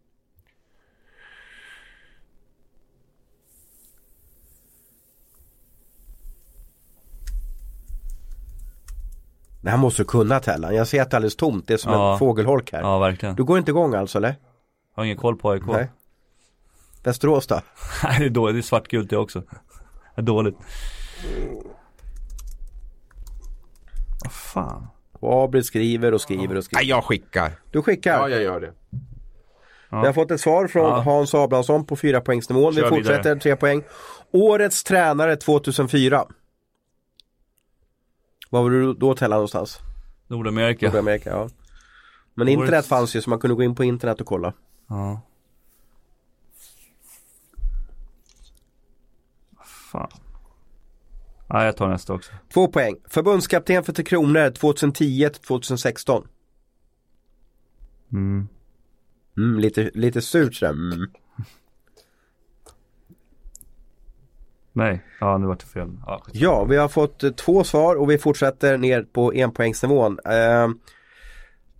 [9.63, 10.75] Det här måste du kunna Tellan.
[10.75, 11.67] Jag ser att det är alldeles tomt.
[11.67, 12.13] Det är som ja.
[12.13, 12.81] en fågelholk här.
[12.81, 13.35] Ja, verkligen.
[13.35, 14.29] Du går inte igång alltså eller?
[14.29, 15.63] Jag har ingen koll på AIK.
[15.67, 15.91] Nej.
[17.03, 17.55] Västerås då?
[18.05, 19.41] Nej det är dåligt, det är svartgult det också.
[20.15, 20.57] Det är dåligt.
[24.25, 24.87] Vad fan.
[25.13, 26.83] Och Abel skriver och skriver och skriver.
[26.83, 27.53] Nej, jag skickar.
[27.71, 28.19] Du skickar?
[28.19, 28.73] Ja, jag gör det.
[29.91, 30.01] Ja.
[30.01, 31.01] Vi har fått ett svar från ja.
[31.01, 32.75] Hans Abrahamsson på 4 poängsnivån.
[32.75, 33.41] Vi fortsätter, vidare.
[33.41, 33.83] 3 poäng.
[34.33, 36.25] Årets tränare 2004.
[38.51, 39.79] Var var du då tälla någonstans?
[40.27, 40.87] Nordamerika.
[40.87, 41.49] Nordamerika, ja.
[42.35, 42.61] Men Årets...
[42.61, 44.53] internet fanns ju så man kunde gå in på internet och kolla.
[44.89, 45.21] Ja.
[49.91, 50.09] fan.
[51.53, 52.33] Nej, jag tar nästa också.
[52.55, 52.97] Två poäng.
[53.09, 56.27] Förbundskapten för Tre Kronor 2010-2016.
[58.13, 58.49] Mm.
[59.37, 60.73] Mm, lite, lite surt sådär.
[60.73, 61.11] Mm.
[64.81, 65.89] Nej, ja nu vart det fel.
[66.07, 70.19] Ja, ja, vi har fått eh, två svar och vi fortsätter ner på enpoängsnivån.
[70.25, 70.69] Eh,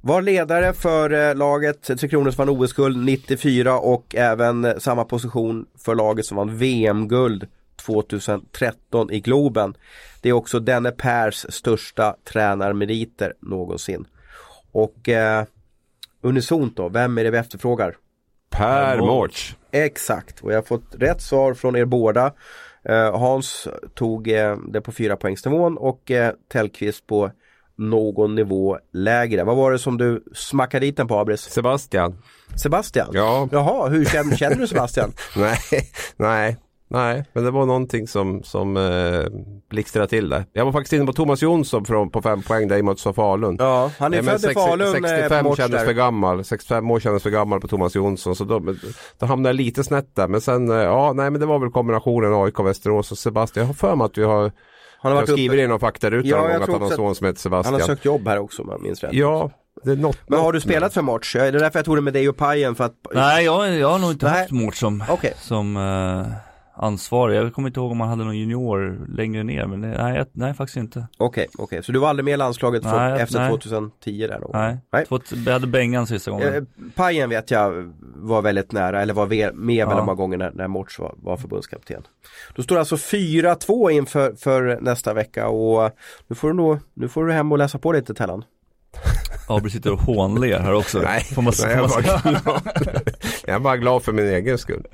[0.01, 5.05] var ledare för eh, laget Tre Kronor som vann OS-guld 94 och även eh, samma
[5.05, 9.75] position för laget som vann VM-guld 2013 i Globen.
[10.21, 14.05] Det är också denne Pers största tränarmeriter någonsin.
[14.73, 15.45] Och eh,
[16.23, 17.97] unisont då, vem är det vi efterfrågar?
[18.51, 19.57] Per Mårts.
[19.71, 22.33] Exakt, och jag har fått rätt svar från er båda.
[22.89, 27.31] Eh, Hans tog eh, det på fyra poängsnivån och eh, Tellqvist på
[27.79, 29.45] någon nivå lägre.
[29.45, 31.41] Vad var det som du smackade dit den på Abris?
[31.41, 32.19] Sebastian.
[32.57, 33.11] Sebastian?
[33.13, 33.49] Ja.
[33.53, 35.13] Jaha, hur känner, känner du Sebastian?
[35.37, 35.59] nej,
[36.17, 36.57] nej,
[36.93, 39.25] Nej, men det var någonting som, som eh,
[39.71, 40.45] blixtrade till där.
[40.53, 43.57] Jag var faktiskt inne på Thomas Jonsson från, på fem poäng där i mötet Falun.
[43.59, 44.93] Ja, han är född i Falun.
[44.93, 45.87] 65 eh, kändes där.
[45.87, 46.45] för gammal.
[46.45, 48.37] 65 år kändes för gammal på Thomas Jonsson.
[48.37, 48.63] Så då,
[49.19, 50.29] då hamnade jag lite snett där.
[50.29, 53.63] Men sen, eh, ja, nej men det var väl kombinationen AIK, Västerås och Sebastian.
[53.63, 54.53] Jag har för mig att vi har
[55.03, 57.27] han har skrivit i någon faktaruta ja, någon gång att han har en son som
[57.27, 57.75] heter Sebastian.
[57.75, 59.13] Han har sökt jobb här också om jag minns rätt.
[59.13, 59.51] Ja,
[59.85, 61.37] det är något, Men har du spelat för?
[61.37, 62.75] Är det därför jag tog det med dig och Pajen?
[62.75, 62.95] För att...
[63.15, 64.41] Nej, jag, jag har nog inte Nej.
[64.41, 65.33] haft Mårts som, okay.
[65.37, 66.27] som uh
[66.81, 67.37] ansvarig.
[67.37, 70.77] Jag kommer inte ihåg om han hade någon junior längre ner men nej, nej faktiskt
[70.77, 70.99] inte.
[70.99, 71.65] Okej, okay, okej.
[71.65, 71.83] Okay.
[71.83, 73.49] Så du var aldrig med i landslaget nej, efter nej.
[73.49, 74.51] 2010 där då?
[74.53, 75.07] Nej, nej.
[75.47, 76.55] jag hade Bengan sista gången.
[76.55, 76.63] Eh,
[76.95, 79.89] Pajen vet jag var väldigt nära, eller var med ja.
[79.89, 82.03] väldigt många gånger när, när Morts var, var förbundskapten.
[82.55, 85.91] Då står det alltså 4-2 inför för nästa vecka och
[86.29, 88.45] nu får du, nog, nu får du hem och läsa på lite Tellan.
[89.49, 90.99] Abri sitter och hånler här också.
[90.99, 92.43] Nej, får man, jag, är bara glad.
[93.47, 94.87] jag är bara glad för min egen skull.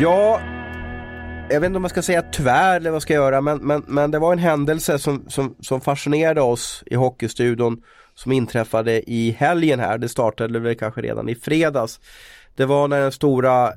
[0.00, 0.40] Ja,
[1.50, 3.84] jag vet inte om jag ska säga tyvärr eller vad jag ska göra men, men,
[3.86, 7.82] men det var en händelse som, som, som fascinerade oss i Hockeystudion
[8.14, 9.98] som inträffade i helgen här.
[9.98, 12.00] Det startade väl kanske redan i fredags.
[12.54, 13.72] Det var när den stora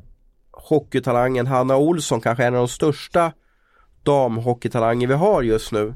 [0.51, 3.33] hockeytalangen Hanna Olsson, kanske en av de största
[4.03, 5.93] damhockeytalanger vi har just nu,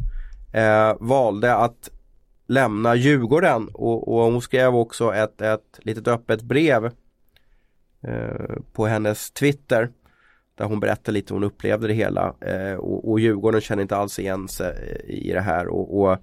[0.54, 1.90] eh, valde att
[2.48, 6.86] lämna Djurgården och, och hon skrev också ett, ett litet öppet brev
[8.04, 9.90] eh, på hennes Twitter
[10.56, 13.96] där hon berättar lite hur hon upplevde det hela eh, och, och Djurgården känner inte
[13.96, 16.18] alls igen sig eh, i det här och, och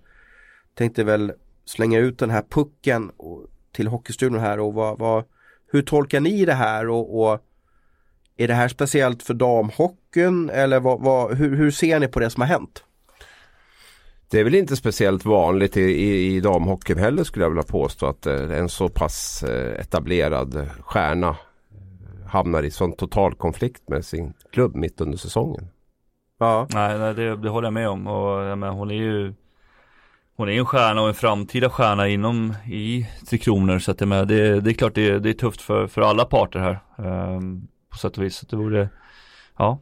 [0.74, 1.32] tänkte väl
[1.64, 5.24] slänga ut den här pucken och, till Hockeystudion här och vad, vad,
[5.72, 7.40] hur tolkar ni det här och, och
[8.36, 12.30] är det här speciellt för damhockeyn eller vad, vad, hur, hur ser ni på det
[12.30, 12.84] som har hänt?
[14.28, 18.06] Det är väl inte speciellt vanligt i, i, i damhockeyn heller skulle jag vilja påstå
[18.06, 21.36] att eh, en så pass eh, etablerad stjärna
[22.32, 25.68] hamnar i sån total konflikt med sin klubb mitt under säsongen.
[26.38, 26.66] Ja.
[26.74, 29.34] Nej, nej det, det håller jag med om och jag menar, hon är ju
[30.36, 34.06] hon är en stjärna och en framtida stjärna inom i Tre Kronor så att det,
[34.06, 36.78] med, det, det är klart det, det är tufft för, för alla parter här
[37.36, 38.36] um, på sätt och vis.
[38.36, 38.88] Så det vore,
[39.58, 39.78] ja.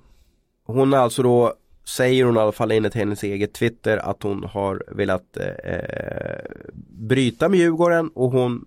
[0.65, 1.55] Hon är alltså då
[1.97, 6.51] säger hon i alla fall enligt hennes eget Twitter att hon har velat eh,
[6.89, 8.67] bryta med Djurgården och hon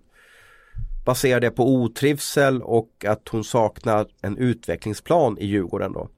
[1.04, 6.08] baserar det på otrivsel och att hon saknar en utvecklingsplan i Djurgården då.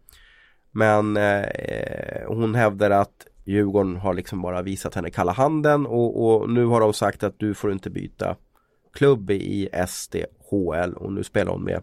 [0.70, 6.50] Men eh, hon hävdar att Djurgården har liksom bara visat henne kalla handen och, och,
[6.50, 8.36] nu har de sagt att du får inte byta
[8.92, 11.82] klubb i SDHL och nu spelar hon med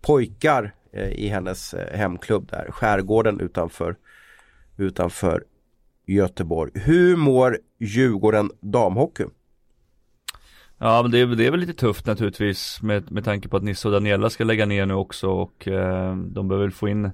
[0.00, 3.96] pojkar eh, i hennes eh, hemklubb där, Skärgården utanför
[4.76, 5.44] utanför
[6.06, 6.70] Göteborg.
[6.74, 9.24] Hur mår Djurgården damhockey?
[10.84, 13.62] Ja men det är, det är väl lite tufft naturligtvis med, med tanke på att
[13.62, 17.10] Nisse och Daniela ska lägga ner nu också och eh, de behöver få in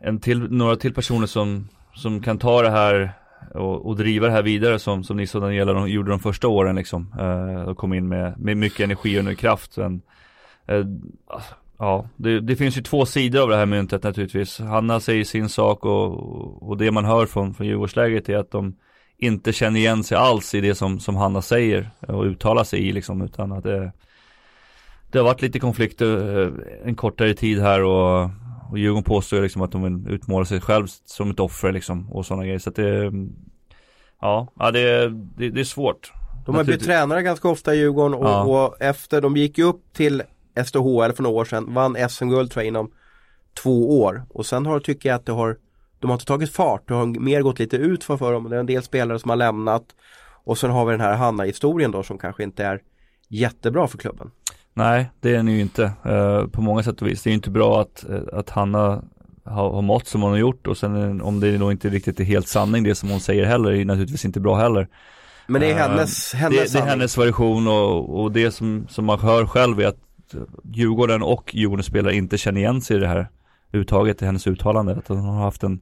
[0.00, 3.12] en till, några till personer som, som kan ta det här
[3.54, 6.48] och, och driva det här vidare som, som Nisse och Daniela de gjorde de första
[6.48, 7.14] åren liksom.
[7.20, 9.76] Eh, och kom in med, med mycket energi och kraft.
[9.76, 10.02] Men,
[10.66, 10.84] eh,
[11.78, 14.58] Ja, det, det, finns ju två sidor av det här myntet naturligtvis.
[14.58, 18.74] Hanna säger sin sak och, och det man hör från, från Djurgårdsläget är att de
[19.22, 22.92] inte känner igen sig alls i det som, som Hanna säger och uttalar sig i
[22.92, 23.92] liksom, utan att det,
[25.10, 26.52] det har varit lite konflikter eh,
[26.84, 28.30] en kortare tid här och,
[28.70, 32.26] och Djurgården påstår liksom att de vill utmåla sig själv som ett offer liksom och
[32.26, 32.58] sådana grejer.
[32.58, 33.12] Så att det,
[34.20, 36.12] ja, ja det, det, det är svårt.
[36.46, 38.42] De har blivit tränare ganska ofta i Djurgården och, ja.
[38.42, 40.22] och efter, de gick ju upp till
[40.64, 42.90] SDHL för några år sedan, vann SM-guld tror jag inom
[43.62, 45.56] två år och sen har tycker jag att det har
[46.02, 48.50] de har inte tagit fart, det har mer gått lite ut för, för dem.
[48.50, 49.84] Det är en del spelare som har lämnat
[50.44, 52.80] och sen har vi den här Hanna-historien då som kanske inte är
[53.28, 54.30] jättebra för klubben.
[54.74, 57.22] Nej, det är den ju inte uh, på många sätt och vis.
[57.22, 59.02] Det är inte bra att, uh, att Hanna
[59.44, 62.24] har, har mått som hon har gjort och sen om det då inte riktigt är
[62.24, 64.88] helt sanning det som hon säger heller är naturligtvis inte bra heller.
[65.46, 69.04] Men det är hennes, hennes det, det, är hennes version och, och det som, som
[69.04, 69.98] man hör själv är att
[70.64, 73.28] Djurgården och Djurgårdens spelare inte känner igen sig i det här
[73.72, 74.92] uttaget i hennes uttalande.
[74.92, 75.80] Att hon har haft en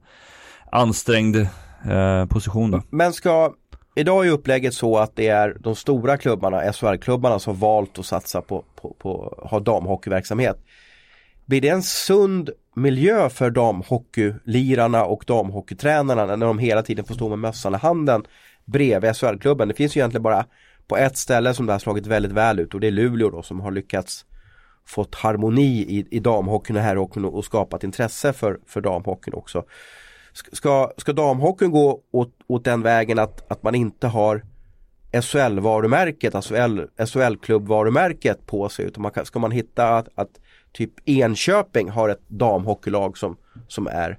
[0.73, 2.83] ansträngd eh, position då.
[2.91, 3.55] Men ska,
[3.95, 8.43] idag är upplägget så att det är de stora klubbarna, SHL-klubbarna som valt att satsa
[8.43, 10.57] på, på, på ha damhockeyverksamhet.
[11.47, 17.29] Blir det en sund miljö för damhockeylirarna och damhockeytränarna när de hela tiden får stå
[17.29, 18.25] med mössan i handen
[18.65, 19.69] bredvid SHL-klubben?
[19.69, 20.45] Det finns ju egentligen bara
[20.89, 23.43] på ett ställe som det har slagit väldigt väl ut och det är Luleå då
[23.43, 24.25] som har lyckats
[24.87, 29.65] fått harmoni i, i damhockeyn och herrhockeyn och, och skapat intresse för, för damhockeyn också.
[30.33, 34.43] Ska, ska damhockeyn gå åt, åt den vägen att, att man inte har
[35.13, 36.55] SHL-varumärket, alltså
[36.97, 40.41] SHL-klubbvarumärket på sig utan man kan, ska man hitta att, att
[40.73, 43.37] typ Enköping har ett damhockeylag som,
[43.69, 44.19] som är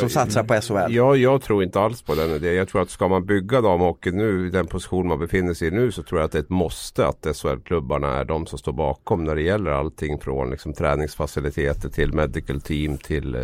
[0.00, 0.94] som satsar på SHL?
[0.94, 2.54] Ja, jag tror inte alls på den idén.
[2.54, 5.70] Jag tror att ska man bygga damhockey nu i den position man befinner sig i
[5.70, 8.72] nu så tror jag att det är ett måste att SHL-klubbarna är de som står
[8.72, 13.40] bakom när det gäller allting från liksom, träningsfaciliteter till medical team till eh,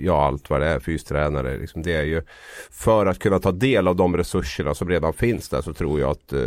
[0.00, 1.58] ja, allt vad det är, fystränare.
[1.58, 2.22] Liksom, det är ju
[2.70, 6.10] för att kunna ta del av de resurserna som redan finns där så tror jag
[6.10, 6.40] att eh,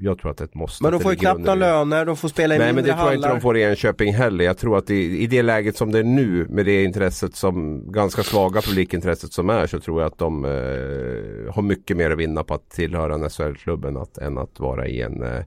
[0.00, 0.82] jag tror att det är ett måste.
[0.82, 2.96] Men de får ju knappt några löner, de får spela i Nej, mindre men det
[2.96, 4.44] tror jag inte de får i Enköping heller.
[4.44, 7.84] Jag tror att i, i det läget som det är nu med det intresset som
[7.92, 12.10] ganska ganska svaga publikintresset som är så tror jag att de eh, har mycket mer
[12.10, 15.44] att vinna på att tillhöra en SHL-klubben än att vara i en eh,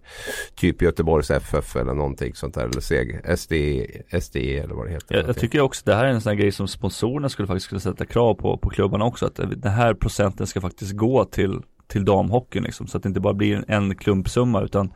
[0.55, 2.61] typ Göteborgs FF eller någonting sånt där.
[2.61, 5.15] Eller SEG, SDE, SD eller vad det heter.
[5.15, 7.69] Jag, jag tycker också det här är en sån här grej som sponsorerna skulle faktiskt
[7.69, 9.26] kunna sätta krav på, på klubbarna också.
[9.26, 12.88] Att den här procenten ska faktiskt gå till, till damhockeyn liksom.
[12.88, 14.93] Så att det inte bara blir en klumpsumma utan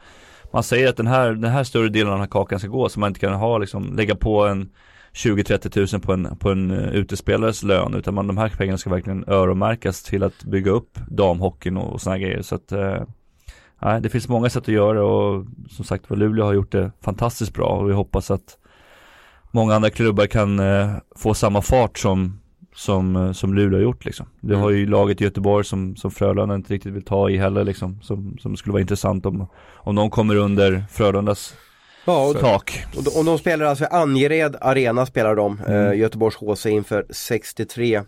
[0.53, 2.89] man säger att den här, den här större delen av den här kakan ska gå
[2.89, 4.69] så man inte kan ha liksom, lägga på en
[5.15, 8.89] 20-30 tusen på en, på en eh, utespelares lön utan man, de här pengarna ska
[8.89, 13.03] verkligen öronmärkas till att bygga upp damhockeyn och, och sådana grejer så att eh,
[14.01, 17.53] det finns många sätt att göra och som sagt var Luleå har gjort det fantastiskt
[17.53, 18.57] bra och vi hoppas att
[19.51, 22.39] många andra klubbar kan eh, få samma fart som
[22.75, 24.25] som, som Luleå har gjort liksom.
[24.39, 24.63] Du mm.
[24.63, 28.01] har ju laget i Göteborg som, som Frölunda inte riktigt vill ta i heller liksom.
[28.01, 31.53] Som, som skulle vara intressant om, om de kommer under Frölundas
[32.05, 32.85] ja, och, tak.
[32.97, 35.91] Och de, och de spelar alltså Angered Arena spelar de, mm.
[35.91, 38.01] eh, Göteborgs HC inför 63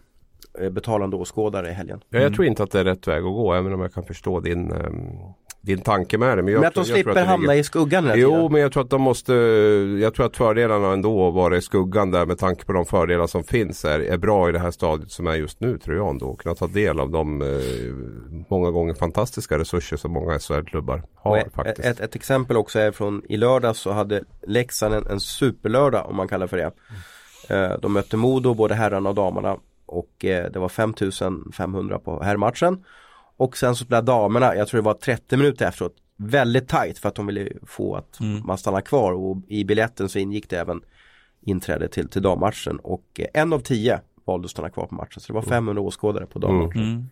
[0.59, 1.99] eh, betalande åskådare i helgen.
[2.09, 4.03] Ja, jag tror inte att det är rätt väg att gå även om jag kan
[4.03, 6.43] förstå din um din tanke med det.
[6.43, 7.61] Men, jag, men att de jag slipper hamna ligger...
[7.61, 8.51] i skuggan hela Jo, tiden.
[8.51, 9.33] men jag tror att de måste,
[10.01, 13.43] jag tror att fördelarna ändå vara i skuggan där med tanke på de fördelar som
[13.43, 16.35] finns är, är bra i det här stadiet som är just nu tror jag ändå.
[16.35, 17.47] Kunna ta del av de eh,
[18.49, 21.87] många gånger fantastiska resurser som många SHL-klubbar har ett, faktiskt.
[21.87, 26.15] Ett, ett, exempel också är från i lördags så hade Leksand en, en superlördag om
[26.15, 26.71] man kallar för det.
[27.49, 32.83] Eh, de mötte Modo, både herrarna och damerna och eh, det var 5500 på herrmatchen.
[33.37, 37.09] Och sen så spelade damerna, jag tror det var 30 minuter efteråt, väldigt tajt för
[37.09, 38.45] att de ville få att mm.
[38.45, 40.81] man stannar kvar och i biljetten så ingick det även
[41.41, 45.21] inträde till, till dammatchen och eh, en av tio valde att stanna kvar på matchen.
[45.21, 45.83] Så det var 500 mm.
[45.83, 46.83] åskådare på dammatchen.
[46.83, 47.09] Mm.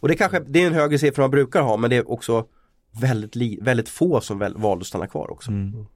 [0.00, 2.46] Och det kanske, det är en högre siffra man brukar ha men det är också
[3.00, 5.50] väldigt, li, väldigt få som väl, valde att stanna kvar också.
[5.50, 5.86] Mm.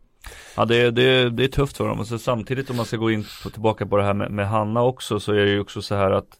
[0.56, 3.10] Ja det, det, det är tufft för dem och så samtidigt om man ska gå
[3.10, 5.82] in på, tillbaka på det här med, med Hanna också så är det ju också
[5.82, 6.38] så här att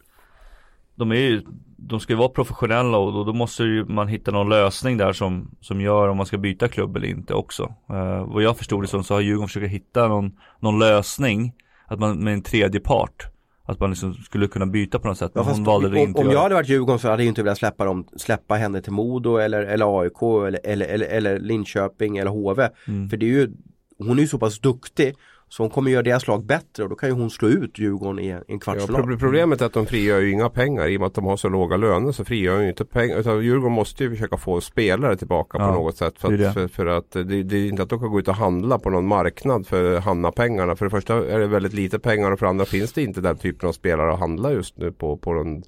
[0.94, 1.42] de är ju
[1.88, 5.12] de ska ju vara professionella och då, då måste ju man hitta någon lösning där
[5.12, 7.62] som, som gör om man ska byta klubb eller inte också.
[7.90, 11.52] Uh, vad jag förstod det som så har Djurgården försökt hitta någon, någon lösning
[11.86, 13.28] att man med en tredje part
[13.66, 15.30] att man liksom skulle kunna byta på något sätt.
[15.34, 17.42] Men ja, hon valde det inte Om jag hade varit Djurgården så hade jag inte
[17.42, 22.16] velat släppa dem, släppa henne till Modo eller, eller AIK eller, eller, eller, eller Linköping
[22.16, 22.68] eller HV.
[22.88, 23.08] Mm.
[23.10, 23.52] För det är ju,
[23.98, 25.14] hon är ju så pass duktig
[25.48, 28.18] så hon kommer göra deras lag bättre och då kan ju hon slå ut Djurgården
[28.18, 29.10] i en kvartsfinal.
[29.10, 31.36] Ja, problemet är att de frigör ju inga pengar i och med att de har
[31.36, 33.16] så låga löner så frigör ju inte pengar.
[33.16, 36.18] Utan Djurgården måste ju försöka få spelare tillbaka ja, på något sätt.
[36.18, 36.52] För att, det.
[36.52, 38.90] För, för att det, det, är inte att de kan gå ut och handla på
[38.90, 40.76] någon marknad för Hanna-pengarna.
[40.76, 43.20] För det första är det väldigt lite pengar och för det andra finns det inte
[43.20, 45.62] den typen av spelare att handla just nu på, på, den,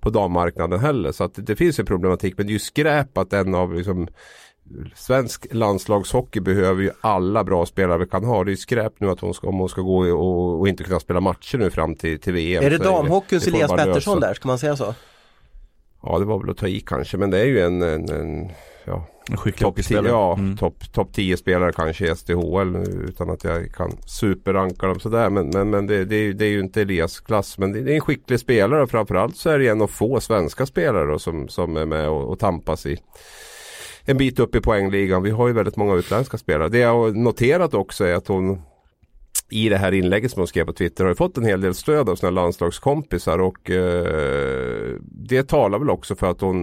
[0.00, 1.12] på dammarknaden heller.
[1.12, 3.74] Så att det, det finns ju problematik men det är ju skräp att en av
[3.74, 4.08] liksom,
[4.94, 8.44] Svensk landslagshockey behöver ju alla bra spelare vi kan ha.
[8.44, 11.00] Det är skräp nu att hon ska, om hon ska gå och, och inte kunna
[11.00, 12.64] spela matcher nu fram till, till VM.
[12.64, 14.94] Är det damhockeyns Elias Pettersson där, ska man säga så?
[16.02, 18.50] Ja det var väl att ta i kanske men det är ju en, en, en
[18.84, 20.08] ja, en skicklig hockeyspelare.
[20.08, 20.56] Ja, mm.
[20.56, 22.76] topp top 10 spelare kanske i SDHL
[23.08, 25.30] utan att jag kan superranka dem sådär.
[25.30, 27.58] Men, men, men det, det, är, det är ju inte Elias klass.
[27.58, 30.20] Men det, det är en skicklig spelare och framförallt så är det en av få
[30.20, 32.98] svenska spelare då, som, som är med och, och tampas i
[34.04, 35.22] en bit upp i poängligan.
[35.22, 36.68] Vi har ju väldigt många utländska spelare.
[36.68, 38.62] Det jag har noterat också är att hon
[39.50, 41.74] i det här inlägget som hon skrev på Twitter har ju fått en hel del
[41.74, 46.58] stöd av sina landslagskompisar och eh, det talar väl också för att hon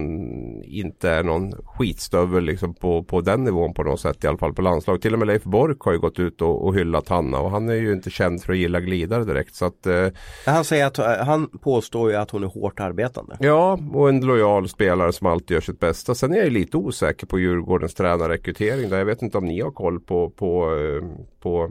[0.64, 4.54] inte är någon skitstövel liksom på, på den nivån på något sätt i alla fall
[4.54, 5.02] på landslag.
[5.02, 7.68] Till och med Leif Bork har ju gått ut och, och hyllat Hanna och han
[7.68, 9.54] är ju inte känd för att gilla glidare direkt.
[9.54, 10.06] Så att, eh,
[10.46, 13.36] han, säger att, han påstår ju att hon är hårt arbetande.
[13.40, 16.14] Ja, och en lojal spelare som alltid gör sitt bästa.
[16.14, 18.90] Sen är jag lite osäker på Djurgårdens tränarrekrytering.
[18.90, 21.70] Där jag vet inte om ni har koll på, på, eh, på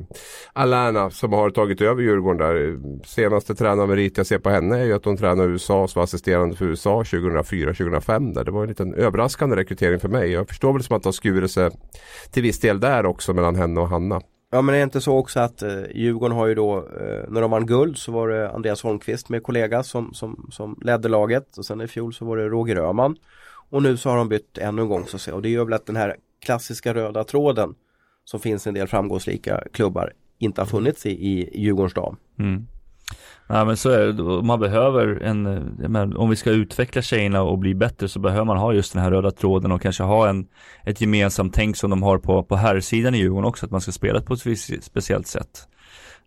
[0.53, 2.79] Alana som har tagit över Djurgården där.
[3.05, 6.65] Senaste tränarmerit jag ser på henne är ju att hon tränar USA som assisterande för
[6.65, 8.33] USA 2004-2005.
[8.33, 8.43] Där.
[8.43, 10.31] Det var en liten överraskande rekrytering för mig.
[10.31, 11.71] Jag förstår väl som att det har skurit sig
[12.31, 14.21] till viss del där också mellan henne och Hanna.
[14.53, 17.41] Ja men det är inte så också att eh, Djurgården har ju då, eh, när
[17.41, 21.57] de vann guld så var det Andreas Holmqvist med kollega som, som, som ledde laget
[21.57, 23.15] och sen i fjol så var det Roger Öhman.
[23.69, 25.65] Och nu så har de bytt ännu en gång så att säga och det gör
[25.65, 27.75] väl att den här klassiska röda tråden
[28.23, 32.15] som finns i en del framgångsrika klubbar inte har funnits i, i Djurgårdens dam.
[32.39, 32.67] Mm.
[33.47, 37.41] Ja men så är det, man behöver en, eh, men, om vi ska utveckla tjejerna
[37.41, 40.29] och bli bättre så behöver man ha just den här röda tråden och kanske ha
[40.29, 40.47] en,
[40.85, 43.91] ett gemensamt tänk som de har på, på herrsidan i Djurgården också, att man ska
[43.91, 45.67] spela på ett speciellt sätt.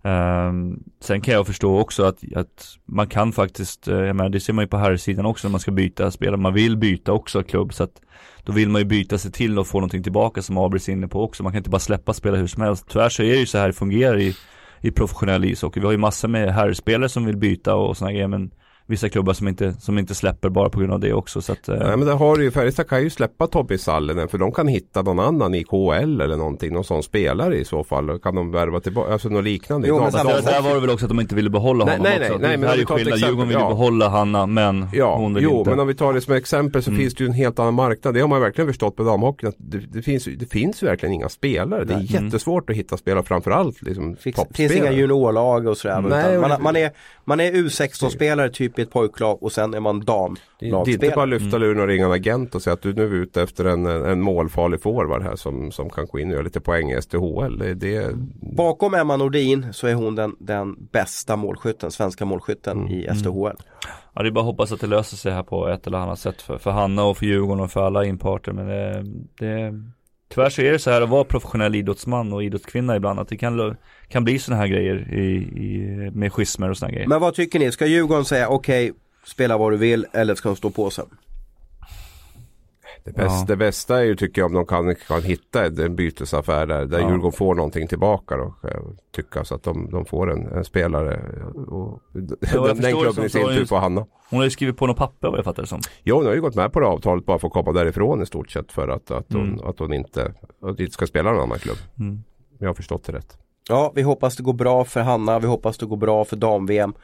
[0.07, 4.41] Um, sen kan jag förstå också att, att man kan faktiskt, uh, jag menar, det
[4.41, 7.43] ser man ju på herrsidan också när man ska byta spelare, man vill byta också
[7.43, 8.01] klubb så att
[8.45, 11.09] då vill man ju byta sig till och få någonting tillbaka som Abris är inne
[11.09, 11.43] på också.
[11.43, 12.87] Man kan inte bara släppa spela hur som helst.
[12.89, 14.37] Tyvärr så är det ju så här det fungerar i,
[14.81, 15.81] i professionell ishockey.
[15.81, 18.51] Vi har ju massor med herrspelare som vill byta och sådana grejer men
[18.87, 21.43] vissa klubbar som inte, som inte släpper bara på grund av det också.
[21.43, 21.77] Så att, eh.
[21.79, 25.03] Nej men det har ju, Färjestad kan ju släppa Tobbe Sallinen för de kan hitta
[25.03, 28.19] någon annan i KHL eller någonting, någon sån spelare i så fall.
[28.19, 29.89] Kan de värva tillbaka, alltså något liknande.
[29.89, 32.19] Jo, men där, där var det väl också att de inte ville behålla honom nej,
[32.19, 32.39] nej, också.
[32.39, 33.69] Nej, nej, men här är skillnad, Djurgården vill ja.
[33.69, 35.71] behålla Hanna men ja, hon vill jo, inte.
[35.71, 37.01] men om vi tar det som exempel så mm.
[37.01, 38.15] finns det ju en helt annan marknad.
[38.15, 39.53] Det har man verkligen förstått på damhockeyn.
[39.57, 41.85] Det, det, finns, det finns verkligen inga spelare.
[41.85, 42.25] Det är mm.
[42.25, 46.01] jättesvårt att hitta spelare framförallt liksom Det finns inga juniorlag och sådär.
[46.01, 46.91] Nej, man, man, är,
[47.25, 50.85] man är U16-spelare typ typ i ett pojklag och sen är man damlagsspelare.
[50.85, 53.03] Det är inte bara lyfta luren och ringa en agent och säga att du nu
[53.03, 56.43] är ute efter en, en målfarlig forward här som, som kan gå in och göra
[56.43, 57.59] lite poäng i STHL.
[57.59, 58.15] Det, det...
[58.57, 62.93] Bakom Emma Nordin så är hon den, den bästa målskytten, svenska målskytten mm.
[62.93, 63.57] i STHL.
[64.15, 66.19] Ja det är bara att hoppas att det löser sig här på ett eller annat
[66.19, 69.05] sätt för, för Hanna och för Djurgården och för alla inparter men det,
[69.39, 69.81] det
[70.29, 73.37] Tyvärr så är det så här att vara professionell idrottsman och idrottskvinna ibland att det
[73.37, 73.77] kan,
[74.09, 77.09] kan bli sådana här grejer i, i, med schismer och sådana grejer.
[77.09, 77.73] Men vad tycker ni?
[77.73, 81.07] Ska Djurgården säga okej, okay, spela vad du vill eller ska de stå på sen?
[83.05, 83.45] Det bästa, ja.
[83.49, 87.01] det bästa är ju tycker jag om de kan, kan hitta en bytesaffär där, där
[87.01, 87.09] ja.
[87.11, 88.55] Djurgården får någonting tillbaka då.
[89.13, 91.21] Tycka så att de, de får en, en spelare.
[91.67, 92.01] Och,
[92.53, 94.07] ja, den, den klubben i sin tur får Hanna.
[94.31, 95.81] Hon har ju skrivit på något papper vad jag fattar det som.
[96.03, 98.27] Jo, hon har ju gått med på det avtalet bara för att komma därifrån i
[98.27, 99.51] stort sett för att, att, mm.
[99.51, 101.79] hon, att hon inte, att inte ska spela någon annan klubb.
[101.99, 102.23] Mm.
[102.59, 103.39] Jag har förstått det rätt.
[103.69, 105.39] Ja, vi hoppas det går bra för Hanna.
[105.39, 106.95] Vi hoppas det går bra för dam-VM.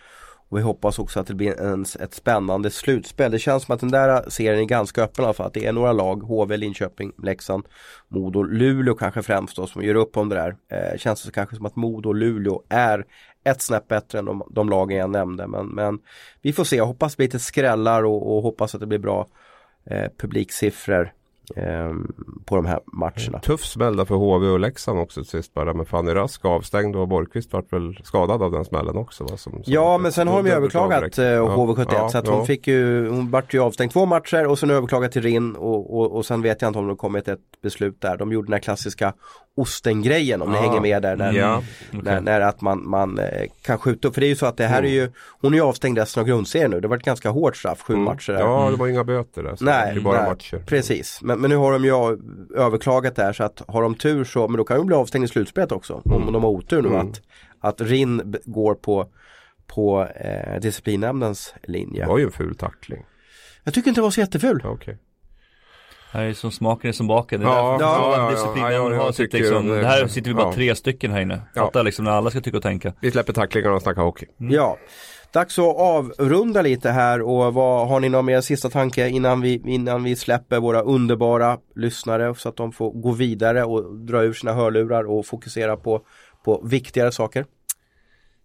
[0.50, 3.30] Och vi hoppas också att det blir en, ett spännande slutspel.
[3.30, 5.46] Det känns som att den där serien är ganska öppen i alla fall.
[5.46, 7.64] Att det är några lag, HV, Linköping, Leksand,
[8.08, 10.56] Modo, Luleå kanske främst då som gör upp om det där.
[10.72, 13.04] Eh, känns det kanske som att Modo och Luleå är
[13.44, 15.46] ett snäpp bättre än de, de lagen jag nämnde.
[15.46, 15.98] Men, men
[16.42, 18.98] vi får se, jag hoppas det blir lite skrällar och, och hoppas att det blir
[18.98, 19.26] bra
[19.86, 21.12] eh, publiksiffror.
[21.56, 22.12] Ehm,
[22.44, 23.38] på de här matcherna.
[23.38, 27.52] Tuff smäll för HV och Leksand också sist bara med Fanny Rask avstängd och Borgqvist
[27.52, 29.24] vart väl skadad av den smällen också.
[29.24, 29.36] Va?
[29.36, 32.32] Som, som ja men sen har de ju överklagat eh, HV71 ja, så att ja.
[32.32, 35.98] hon fick ju, hon vart ju avstängd två matcher och sen överklagat till RIN och,
[35.98, 38.16] och, och sen vet jag inte om det kommit ett beslut där.
[38.16, 39.12] De gjorde den här klassiska
[39.56, 41.16] ostengrejen om ni hänger med där.
[41.16, 42.00] När, ja, okay.
[42.02, 44.14] när, när, att man, man eh, kan skjuta upp.
[44.14, 44.90] För det är ju så att det här mm.
[44.90, 45.10] är ju,
[45.40, 46.80] hon är ju avstängd resten av grundserien nu.
[46.80, 48.04] Det var ett ganska hårt straff, sju mm.
[48.04, 48.32] matcher.
[48.32, 48.40] Där.
[48.40, 49.56] Ja, det var inga böter där.
[49.60, 50.62] nej, det bara nej, matcher.
[50.66, 51.18] precis.
[51.22, 52.18] Men, men nu har de ju
[52.56, 55.24] överklagat det här så att har de tur så, men då kan de bli avstängda
[55.24, 56.02] i slutspelet också.
[56.06, 56.26] Mm.
[56.26, 57.00] Om de har otur nu mm.
[57.00, 57.22] att,
[57.60, 59.06] att RIN går på,
[59.66, 62.02] på eh, disciplinnämndens linje.
[62.02, 63.04] Det var ju en ful tackling.
[63.64, 64.66] Jag tycker inte det var så jätteful.
[64.66, 64.94] Okay.
[66.12, 67.40] Det här är som smaken är som baken.
[67.40, 70.34] Det, är ja, ja, ja, disciplinen ja, ja, har sitt liksom, det här sitter vi
[70.34, 71.42] bara tre stycken här inne.
[71.54, 72.92] Fattar liksom när alla ska tycka och tänka.
[73.00, 74.26] Vi släpper tacklingarna och snackar hockey.
[74.40, 74.52] Mm.
[74.52, 74.78] Ja.
[75.32, 79.62] Dags att avrunda lite här och vad har ni någon mer sista tanke innan vi,
[79.66, 84.32] innan vi släpper våra underbara lyssnare så att de får gå vidare och dra ur
[84.32, 86.00] sina hörlurar och fokusera på,
[86.44, 87.44] på viktigare saker?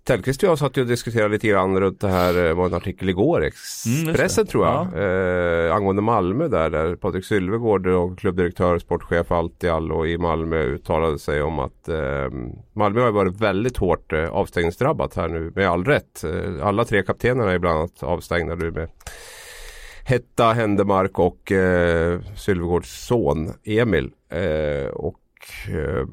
[0.05, 2.73] Tellqvist och jag satt ju och diskuterade lite grann runt det här, det var en
[2.73, 4.99] artikel igår i Expressen mm, tror jag, ja.
[4.99, 11.41] eh, angående Malmö där, där Patrik Sylvegård och klubbdirektör sportchef Altiallo i Malmö uttalade sig
[11.41, 12.29] om att eh,
[12.73, 16.23] Malmö har varit väldigt hårt eh, avstängningsdrabbat här nu med all rätt.
[16.23, 18.89] Eh, alla tre kaptenerna är bland annat avstängda nu med
[20.03, 24.11] Hetta, Händemark och eh, Sylvegårds son Emil.
[24.29, 25.19] Eh, och
[25.69, 26.07] eh,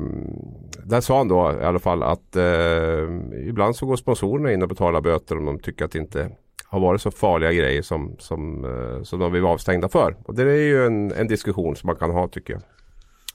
[0.84, 3.02] där sa han då i alla fall att eh,
[3.48, 6.30] ibland så går sponsorerna in och betalar böter om de tycker att det inte
[6.64, 10.16] har varit så farliga grejer som, som, eh, som de vill vara avstängda för.
[10.24, 12.62] Och det är ju en, en diskussion som man kan ha tycker jag.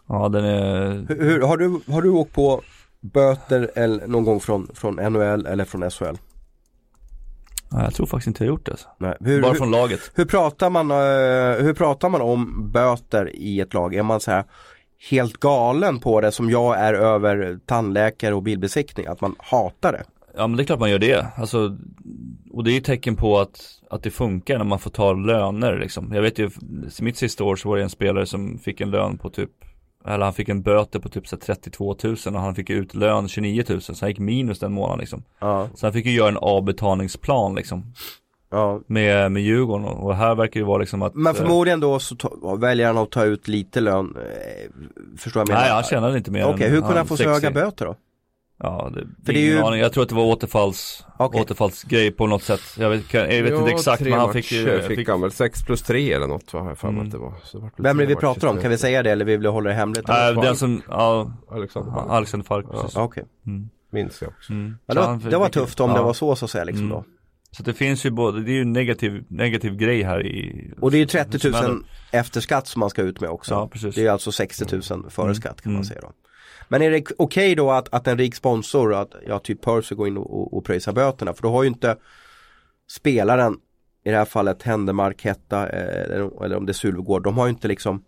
[0.07, 1.05] Ja den är...
[1.07, 2.61] Hur, hur, har, du, har du åkt på
[2.99, 6.17] böter eller någon gång från, från NHL eller från SHL?
[7.71, 8.71] Nej, jag tror faktiskt inte jag gjort det.
[8.71, 8.87] Alltså.
[8.97, 9.17] Nej.
[9.19, 10.11] Hur, Bara från laget.
[10.15, 13.95] Hur pratar, man, uh, hur pratar man om böter i ett lag?
[13.95, 14.43] Är man så här
[15.09, 20.03] helt galen på det som jag är över tandläkare och bilbesiktning, att man hatar det.
[20.35, 21.27] Ja men det är klart man gör det.
[21.35, 21.77] Alltså,
[22.51, 25.79] och det är ju tecken på att, att det funkar när man får ta löner
[25.79, 26.11] liksom.
[26.13, 26.49] Jag vet ju,
[27.01, 29.51] mitt sista år så var det en spelare som fick en lön på typ
[30.05, 33.27] eller han fick en böter på typ så 32 000 och han fick ut lön
[33.27, 35.23] 29 000 så han gick minus den månaden liksom.
[35.39, 35.69] Ja.
[35.75, 37.93] Så han fick ju göra en avbetalningsplan liksom.
[38.49, 38.81] Ja.
[38.87, 42.55] Med, med Djurgården och här verkar det vara liksom att Men förmodligen då så ta,
[42.55, 44.71] väljer han att ta ut lite lön eh,
[45.17, 45.61] Förstår jag menar?
[45.61, 47.95] Nej han tjänade inte mer Okej, okay, hur kunde han få så höga böter då?
[48.59, 49.61] Ja, det, För det är ju...
[49.61, 49.79] aning.
[49.79, 51.41] Jag tror att det var återfalls, okay.
[51.41, 52.61] återfallsgrej på något sätt.
[52.77, 55.31] Jag vet, jag vet ja, inte exakt men han fick ju fick, fick han väl
[55.31, 56.75] 6 plus 3 eller något va?
[56.81, 57.05] Jag mm.
[57.05, 57.33] att det var.
[57.43, 58.61] Så det Vem är det vi pratar om?
[58.61, 60.09] Kan vi säga det eller vill vi hålla det hemligt?
[60.09, 62.09] Äh, den som, ja, Alexander Falk.
[62.09, 62.83] Alexander Falk ja.
[62.85, 63.03] Okej.
[63.03, 63.23] Okay.
[63.47, 63.69] Mm.
[63.91, 64.53] Minns jag också.
[64.53, 64.77] Mm.
[64.85, 65.97] Ja, det, var, det var tufft om ja.
[65.97, 66.97] det var så så att säga liksom mm.
[66.97, 67.03] då.
[67.51, 70.91] Så det finns ju både, det är ju en negativ, negativ grej här i Och
[70.91, 73.53] det är ju 30 000 efter skatt som man ska ut med också.
[73.53, 73.95] Ja, precis.
[73.95, 75.35] Det är alltså 60 000 före mm.
[75.35, 75.85] skatt kan man mm.
[75.85, 76.11] säga då.
[76.69, 79.95] Men är det okej okay då att, att en rik sponsor, att ja, typ Percy
[79.95, 81.33] går in och, och, och pröjsar böterna?
[81.33, 81.97] För då har ju inte
[82.89, 83.57] spelaren,
[84.03, 87.49] i det här fallet Händemark, Hetta eller, eller om det är Sulvegård, de har ju
[87.49, 88.03] inte liksom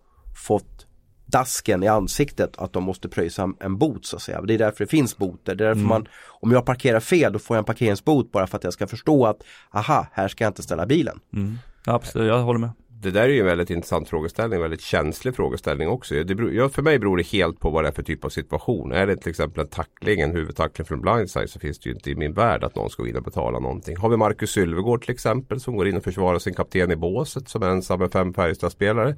[0.47, 0.87] fått
[1.31, 4.41] dasken i ansiktet att de måste pröjsa en bot så att säga.
[4.41, 5.55] Det är därför det finns boter.
[5.55, 5.87] Det är därför mm.
[5.87, 8.87] man, om jag parkerar fel då får jag en parkeringsbot bara för att jag ska
[8.87, 11.19] förstå att aha, här ska jag inte ställa bilen.
[11.33, 11.57] Mm.
[11.85, 12.69] Absolut, jag håller med.
[13.01, 16.15] det där är ju en väldigt intressant frågeställning, väldigt känslig frågeställning också.
[16.23, 18.91] Det beror, för mig beror det helt på vad det är för typ av situation.
[18.91, 22.11] Är det till exempel en tackling, en huvudtackling från blindside så finns det ju inte
[22.11, 23.97] i min värld att någon ska gå in och betala någonting.
[23.97, 27.49] Har vi Marcus Sylvegård till exempel som går in och försvarar sin kapten i båset
[27.49, 29.15] som är ensam med fem Färjestad-spelare.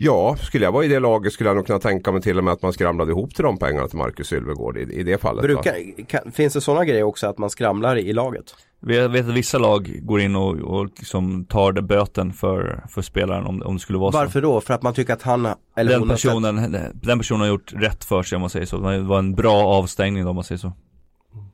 [0.00, 2.44] Ja, skulle jag vara i det laget skulle jag nog kunna tänka mig till och
[2.44, 5.42] med att man skramlade ihop till de pengarna till Marcus Sylvegård i, i det fallet.
[5.42, 8.54] Brukar, kan, finns det sådana grejer också att man skramlar i laget?
[8.80, 13.02] Jag vet att vissa lag går in och, och liksom tar det böten för, för
[13.02, 14.24] spelaren om, om det skulle vara Varför så.
[14.26, 14.60] Varför då?
[14.60, 18.22] För att man tycker att han eller den personen, den personen har gjort rätt för
[18.22, 18.78] sig om man säger så.
[18.78, 20.72] Det var en bra avstängning då, om man säger så.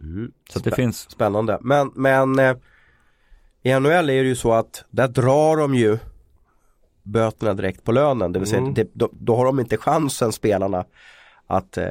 [0.01, 0.31] Mm.
[0.51, 1.11] Så att det finns.
[1.11, 1.59] Spännande.
[1.61, 2.57] Men, men eh,
[3.63, 5.99] i NHL är det ju så att där drar de ju
[7.05, 8.33] böterna direkt på lönen.
[8.33, 8.75] Det vill säga mm.
[8.75, 10.85] det, då, då, har de inte chansen spelarna
[11.47, 11.87] att eh,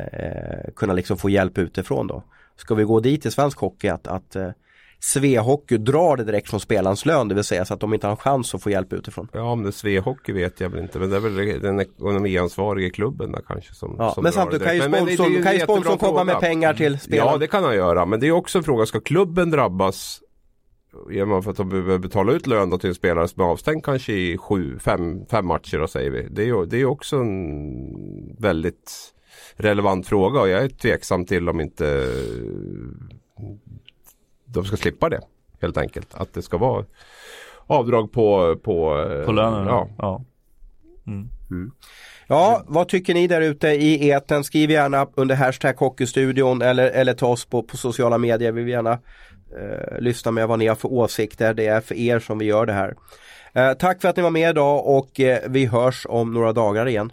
[0.76, 2.24] kunna liksom få hjälp utifrån då.
[2.56, 4.50] Ska vi gå dit i svensk hockey att, att eh,
[5.00, 8.12] Svehockey drar det direkt från spelarens lön, det vill säga så att de inte har
[8.12, 9.28] en chans att få hjälp utifrån.
[9.32, 12.90] Ja, om det är Svehockey vet jag väl inte, men det är väl den ekonomiansvarige
[12.90, 16.24] klubben där kanske som, ja, som Men samtidigt kan ju sponsorn, kan ju sponsorn komma
[16.24, 17.32] med pengar till spelarna.
[17.32, 20.23] Ja, det kan han göra, men det är också en fråga, ska klubben drabbas
[21.10, 24.38] genom att de behöver betala ut lön till en spelare som är avstängd kanske i
[24.38, 26.28] sju, fem, fem matcher då säger vi.
[26.32, 29.14] Det är ju det är också en väldigt
[29.56, 32.08] relevant fråga och jag är tveksam till om inte
[34.46, 35.22] de ska slippa det
[35.62, 36.14] helt enkelt.
[36.14, 36.86] Att det ska vara
[37.68, 39.68] avdrag på På, på lönen?
[39.68, 39.90] Ja.
[39.98, 40.26] ja.
[41.08, 41.30] Mm.
[41.52, 41.72] Mm.
[42.28, 44.44] Ja, vad tycker ni där ute i eten?
[44.44, 48.52] Skriv gärna under hashtag Hockeystudion eller, eller ta oss på, på sociala medier.
[48.52, 49.00] Vi vill gärna
[49.58, 51.54] eh, lyssna med vad ni har för åsikter.
[51.54, 52.96] Det är för er som vi gör det här.
[53.54, 56.88] Eh, tack för att ni var med idag och eh, vi hörs om några dagar
[56.88, 57.12] igen.